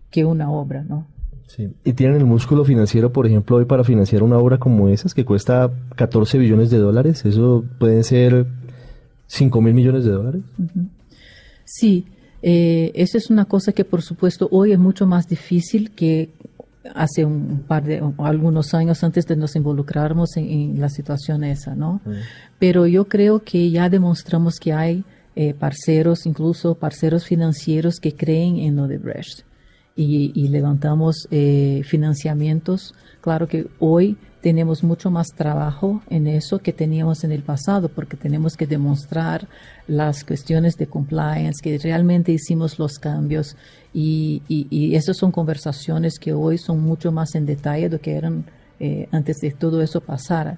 que 0.10 0.26
una 0.26 0.52
obra, 0.52 0.84
¿no? 0.84 1.06
Sí. 1.48 1.70
¿Y 1.84 1.94
tienen 1.94 2.18
el 2.18 2.26
músculo 2.26 2.64
financiero, 2.64 3.12
por 3.12 3.28
ejemplo, 3.28 3.58
hoy 3.58 3.66
para 3.66 3.84
financiar 3.84 4.24
una 4.24 4.38
obra 4.38 4.58
como 4.58 4.88
esas 4.88 5.14
que 5.14 5.26
cuesta 5.26 5.70
14 5.96 6.38
billones 6.38 6.70
de 6.70 6.78
dólares? 6.78 7.26
¿Eso 7.26 7.66
pueden 7.78 8.04
ser 8.04 8.46
5 9.28 9.62
mil 9.62 9.74
millones 9.74 10.06
de 10.06 10.12
dólares? 10.12 10.42
Sí, 11.66 12.06
eh, 12.42 12.92
eso 12.96 13.18
es 13.18 13.30
una 13.30 13.46
cosa 13.46 13.72
que 13.72 13.86
por 13.86 14.02
supuesto 14.02 14.48
hoy 14.52 14.72
es 14.72 14.80
mucho 14.80 15.06
más 15.06 15.28
difícil 15.28 15.92
que 15.92 16.30
hace 16.96 17.26
un 17.26 17.64
par 17.68 17.84
de 17.84 18.02
algunos 18.18 18.74
años 18.74 19.04
antes 19.04 19.26
de 19.28 19.36
nos 19.36 19.56
involucrarnos 19.56 20.36
en, 20.38 20.80
la 20.80 20.90
situación 20.90 21.44
esa, 21.44 21.76
¿no? 21.76 22.02
Mm. 22.06 22.12
Pero 22.60 22.88
yo 22.88 23.06
creo 23.06 23.44
que 23.44 23.70
ya 23.70 23.90
demostramos 23.90 24.60
que 24.60 24.74
hay 24.74 25.04
eh, 25.36 25.54
parceros, 25.54 26.26
incluso 26.26 26.76
parceros 26.76 27.26
financieros 27.26 28.00
que 28.00 28.16
creen 28.16 28.58
en 28.58 28.80
Odebrecht 28.80 29.46
y, 29.96 30.32
y 30.36 30.48
levantamos 30.48 31.28
eh, 31.32 31.82
financiamientos. 31.86 32.94
Claro 33.22 33.48
que 33.48 33.68
hoy 33.80 34.18
tenemos 34.42 34.84
mucho 34.84 35.12
más 35.12 35.28
trabajo 35.28 36.02
en 36.10 36.28
eso 36.28 36.60
que 36.60 36.74
teníamos 36.74 37.24
en 37.24 37.32
el 37.32 37.44
pasado, 37.44 37.90
porque 37.90 38.18
tenemos 38.18 38.58
que 38.58 38.68
demostrar 38.68 39.48
las 39.88 40.24
cuestiones 40.24 40.76
de 40.78 40.88
compliance, 40.88 41.62
que 41.62 41.78
realmente 41.78 42.32
hicimos 42.32 42.80
los 42.80 42.98
cambios 42.98 43.56
y, 43.94 44.42
y, 44.48 44.96
esas 44.96 45.18
son 45.18 45.32
conversaciones 45.32 46.18
que 46.18 46.34
hoy 46.34 46.58
son 46.58 46.82
mucho 46.82 47.12
más 47.12 47.36
en 47.36 47.46
detalle 47.46 47.90
de 47.90 47.98
lo 47.98 48.02
que 48.02 48.14
eran 48.14 48.46
eh, 48.80 49.08
antes 49.12 49.38
de 49.38 49.52
todo 49.52 49.82
eso 49.82 50.02
pasara. 50.02 50.58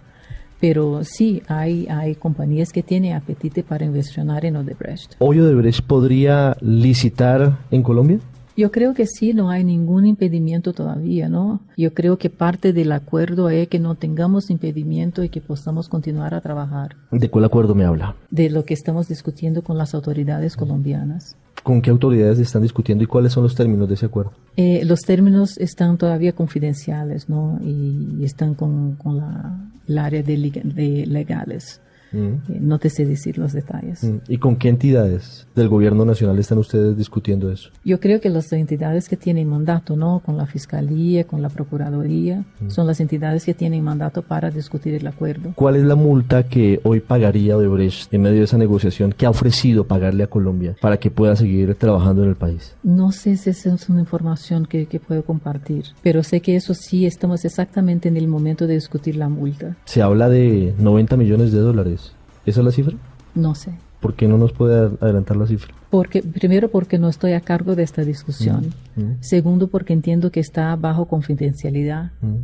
Pero 0.61 1.03
sí, 1.03 1.43
hay, 1.47 1.87
hay 1.89 2.15
compañías 2.15 2.71
que 2.71 2.83
tienen 2.83 3.15
apetite 3.15 3.63
para 3.63 3.83
inversionar 3.83 4.45
en 4.45 4.55
Odebrecht. 4.55 5.15
¿Hoy 5.19 5.39
Odebrecht 5.39 5.85
podría 5.85 6.55
licitar 6.61 7.59
en 7.69 7.83
Colombia? 7.83 8.19
Yo 8.55 8.71
creo 8.71 8.93
que 8.93 9.07
sí, 9.07 9.33
no 9.33 9.49
hay 9.49 9.63
ningún 9.63 10.05
impedimento 10.05 10.73
todavía, 10.73 11.27
¿no? 11.27 11.61
Yo 11.75 11.93
creo 11.93 12.17
que 12.17 12.29
parte 12.29 12.71
del 12.71 12.91
acuerdo 12.91 13.49
es 13.49 13.67
que 13.67 13.79
no 13.79 13.95
tengamos 13.95 14.49
impedimento 14.49 15.23
y 15.23 15.29
que 15.29 15.41
podamos 15.41 15.89
continuar 15.89 16.33
a 16.35 16.41
trabajar. 16.41 16.95
¿De 17.11 17.29
cuál 17.29 17.45
acuerdo 17.45 17.73
me 17.73 17.85
habla? 17.85 18.15
De 18.29 18.49
lo 18.49 18.63
que 18.65 18.73
estamos 18.73 19.07
discutiendo 19.07 19.63
con 19.63 19.77
las 19.77 19.95
autoridades 19.95 20.55
colombianas. 20.55 21.35
¿Con 21.63 21.81
qué 21.81 21.89
autoridades 21.89 22.39
están 22.39 22.61
discutiendo 22.61 23.03
y 23.03 23.07
cuáles 23.07 23.33
son 23.33 23.43
los 23.43 23.55
términos 23.55 23.87
de 23.87 23.95
ese 23.95 24.05
acuerdo? 24.05 24.33
Eh, 24.57 24.83
los 24.85 25.01
términos 25.01 25.57
están 25.57 25.97
todavía 25.97 26.33
confidenciales, 26.33 27.29
¿no? 27.29 27.59
Y, 27.63 28.23
están 28.23 28.53
con, 28.53 28.95
con 28.95 29.17
la, 29.17 29.57
el 29.87 29.97
área 29.97 30.21
de, 30.21 30.35
de 30.37 31.05
legales. 31.07 31.81
Mm. 32.13 32.51
Eh, 32.51 32.59
no 32.61 32.79
te 32.79 32.89
sé 32.89 33.05
decir 33.05 33.37
los 33.37 33.53
detalles. 33.53 34.03
Mm. 34.03 34.17
¿Y 34.27 34.37
con 34.37 34.55
qué 34.55 34.69
entidades 34.69 35.47
del 35.55 35.67
gobierno 35.67 36.05
nacional 36.05 36.39
están 36.39 36.57
ustedes 36.57 36.97
discutiendo 36.97 37.51
eso? 37.51 37.69
Yo 37.83 37.99
creo 37.99 38.21
que 38.21 38.29
las 38.29 38.51
entidades 38.53 39.09
que 39.09 39.17
tienen 39.17 39.47
mandato, 39.47 39.95
¿no? 39.95 40.21
Con 40.25 40.37
la 40.37 40.45
Fiscalía, 40.45 41.25
con 41.25 41.41
la 41.41 41.49
Procuraduría, 41.49 42.45
mm. 42.59 42.69
son 42.69 42.87
las 42.87 42.99
entidades 42.99 43.45
que 43.45 43.53
tienen 43.53 43.83
mandato 43.83 44.21
para 44.21 44.49
discutir 44.49 44.93
el 44.93 45.07
acuerdo. 45.07 45.53
¿Cuál 45.55 45.75
es 45.75 45.83
la 45.83 45.95
multa 45.95 46.43
que 46.43 46.79
hoy 46.83 46.99
pagaría 46.99 47.57
Odebrecht 47.57 48.13
en 48.13 48.21
medio 48.21 48.39
de 48.39 48.45
esa 48.45 48.57
negociación 48.57 49.13
que 49.13 49.25
ha 49.25 49.29
ofrecido 49.29 49.85
pagarle 49.85 50.23
a 50.23 50.27
Colombia 50.27 50.75
para 50.81 50.97
que 50.97 51.11
pueda 51.11 51.35
seguir 51.35 51.73
trabajando 51.75 52.23
en 52.23 52.29
el 52.29 52.35
país? 52.35 52.75
No 52.83 53.11
sé 53.11 53.37
si 53.37 53.49
esa 53.49 53.73
es 53.73 53.89
una 53.89 54.01
información 54.01 54.65
que, 54.65 54.85
que 54.85 54.99
puedo 54.99 55.23
compartir, 55.23 55.85
pero 56.01 56.23
sé 56.23 56.41
que 56.41 56.55
eso 56.55 56.73
sí 56.73 57.05
estamos 57.05 57.45
exactamente 57.45 58.07
en 58.07 58.17
el 58.17 58.27
momento 58.27 58.67
de 58.67 58.75
discutir 58.75 59.15
la 59.15 59.29
multa. 59.29 59.77
Se 59.85 60.01
habla 60.01 60.29
de 60.29 60.73
90 60.77 61.17
millones 61.17 61.51
de 61.51 61.59
dólares. 61.59 62.02
¿Esa 62.45 62.59
es 62.59 62.65
la 62.65 62.71
cifra? 62.71 62.95
No 63.35 63.55
sé. 63.55 63.73
¿Por 63.99 64.15
qué 64.15 64.27
no 64.27 64.37
nos 64.37 64.51
puede 64.51 64.97
adelantar 64.99 65.37
la 65.37 65.47
cifra? 65.47 65.73
Porque, 65.89 66.21
primero, 66.21 66.69
porque 66.69 66.97
no 66.97 67.07
estoy 67.07 67.33
a 67.33 67.41
cargo 67.41 67.75
de 67.75 67.83
esta 67.83 68.03
discusión. 68.03 68.73
Mm, 68.95 69.01
mm. 69.01 69.17
Segundo, 69.21 69.67
porque 69.67 69.93
entiendo 69.93 70.31
que 70.31 70.39
está 70.39 70.75
bajo 70.75 71.05
confidencialidad. 71.05 72.11
Mm. 72.21 72.43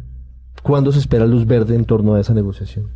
¿Cuándo 0.64 0.92
se 0.92 1.00
espera 1.00 1.26
luz 1.26 1.46
verde 1.46 1.76
en 1.76 1.86
torno 1.86 2.16
a 2.16 2.22
esa 2.22 2.34
negociación? 2.34 2.88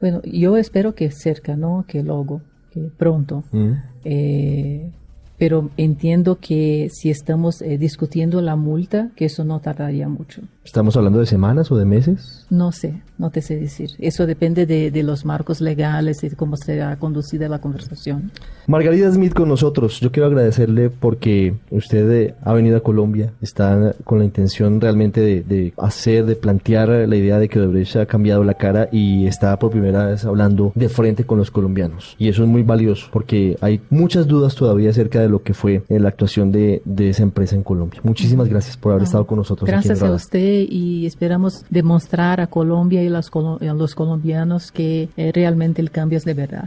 Bueno, 0.00 0.20
yo 0.24 0.56
espero 0.56 0.94
que 0.94 1.10
cerca, 1.10 1.56
¿no? 1.56 1.84
Que 1.88 2.02
luego, 2.02 2.42
que 2.70 2.90
pronto. 2.96 3.44
Eh, 4.04 4.92
pero 5.38 5.70
entiendo 5.76 6.38
que 6.40 6.90
si 6.92 7.10
estamos 7.10 7.62
eh, 7.62 7.78
discutiendo 7.78 8.40
la 8.40 8.56
multa, 8.56 9.10
que 9.16 9.26
eso 9.26 9.44
no 9.44 9.60
tardaría 9.60 10.08
mucho. 10.08 10.42
¿Estamos 10.64 10.96
hablando 10.96 11.20
de 11.20 11.26
semanas 11.26 11.72
o 11.72 11.76
de 11.76 11.86
meses? 11.86 12.44
No 12.50 12.72
sé, 12.72 13.00
no 13.16 13.30
te 13.30 13.40
sé 13.40 13.56
decir. 13.56 13.90
Eso 13.98 14.26
depende 14.26 14.66
de, 14.66 14.90
de 14.90 15.02
los 15.02 15.24
marcos 15.24 15.62
legales 15.62 16.22
y 16.22 16.28
de 16.28 16.36
cómo 16.36 16.56
será 16.56 16.96
conducida 16.96 17.48
la 17.48 17.60
conversación. 17.60 18.30
Margarita 18.66 19.10
Smith 19.10 19.32
con 19.32 19.48
nosotros. 19.48 19.98
Yo 20.00 20.12
quiero 20.12 20.26
agradecerle 20.26 20.90
porque 20.90 21.54
usted 21.70 22.10
eh, 22.10 22.34
ha 22.42 22.52
venido 22.52 22.76
a 22.76 22.80
Colombia, 22.80 23.32
está 23.40 23.94
con 24.04 24.18
la 24.18 24.26
intención 24.26 24.78
realmente 24.78 25.22
de, 25.22 25.42
de 25.42 25.72
hacer, 25.78 26.26
de 26.26 26.36
plantear 26.36 26.88
la 26.88 27.16
idea 27.16 27.38
de 27.38 27.48
que 27.48 27.60
Odebrecht 27.60 27.96
ha 27.96 28.06
cambiado 28.06 28.44
la 28.44 28.54
cara 28.54 28.90
y 28.92 29.26
está 29.26 29.58
por 29.58 29.70
primera 29.70 30.06
vez 30.06 30.26
hablando 30.26 30.72
de 30.74 30.90
frente 30.90 31.24
con 31.24 31.38
los 31.38 31.50
colombianos. 31.50 32.14
Y 32.18 32.28
eso 32.28 32.42
es 32.42 32.48
muy 32.48 32.62
valioso 32.62 33.08
porque 33.10 33.56
hay 33.62 33.80
muchas 33.88 34.26
dudas 34.26 34.54
todavía 34.54 34.90
acerca 34.90 35.20
de 35.20 35.27
lo 35.28 35.42
que 35.42 35.54
fue 35.54 35.82
eh, 35.88 35.98
la 36.00 36.08
actuación 36.08 36.50
de, 36.52 36.82
de 36.84 37.10
esa 37.10 37.22
empresa 37.22 37.54
en 37.54 37.62
Colombia. 37.62 38.00
Muchísimas 38.02 38.48
gracias 38.48 38.76
por 38.76 38.92
haber 38.92 39.02
No, 39.02 39.06
estado 39.06 39.26
con 39.26 39.38
nosotros. 39.38 39.68
aquí 39.68 39.74
en 39.76 39.82
Gracias 39.82 40.02
a 40.02 40.12
usted 40.12 40.66
y 40.68 41.06
esperamos 41.06 41.64
demostrar 41.70 42.40
a 42.40 42.46
Colombia 42.48 43.02
y 43.02 43.08
los, 43.08 43.30
a 43.34 43.74
los 43.74 43.94
colombianos 43.94 44.72
que 44.72 45.08
eh, 45.16 45.30
realmente 45.32 45.80
el 45.80 45.90
cambio 45.90 46.18
es 46.18 46.24
de 46.24 46.34
verdad. 46.34 46.64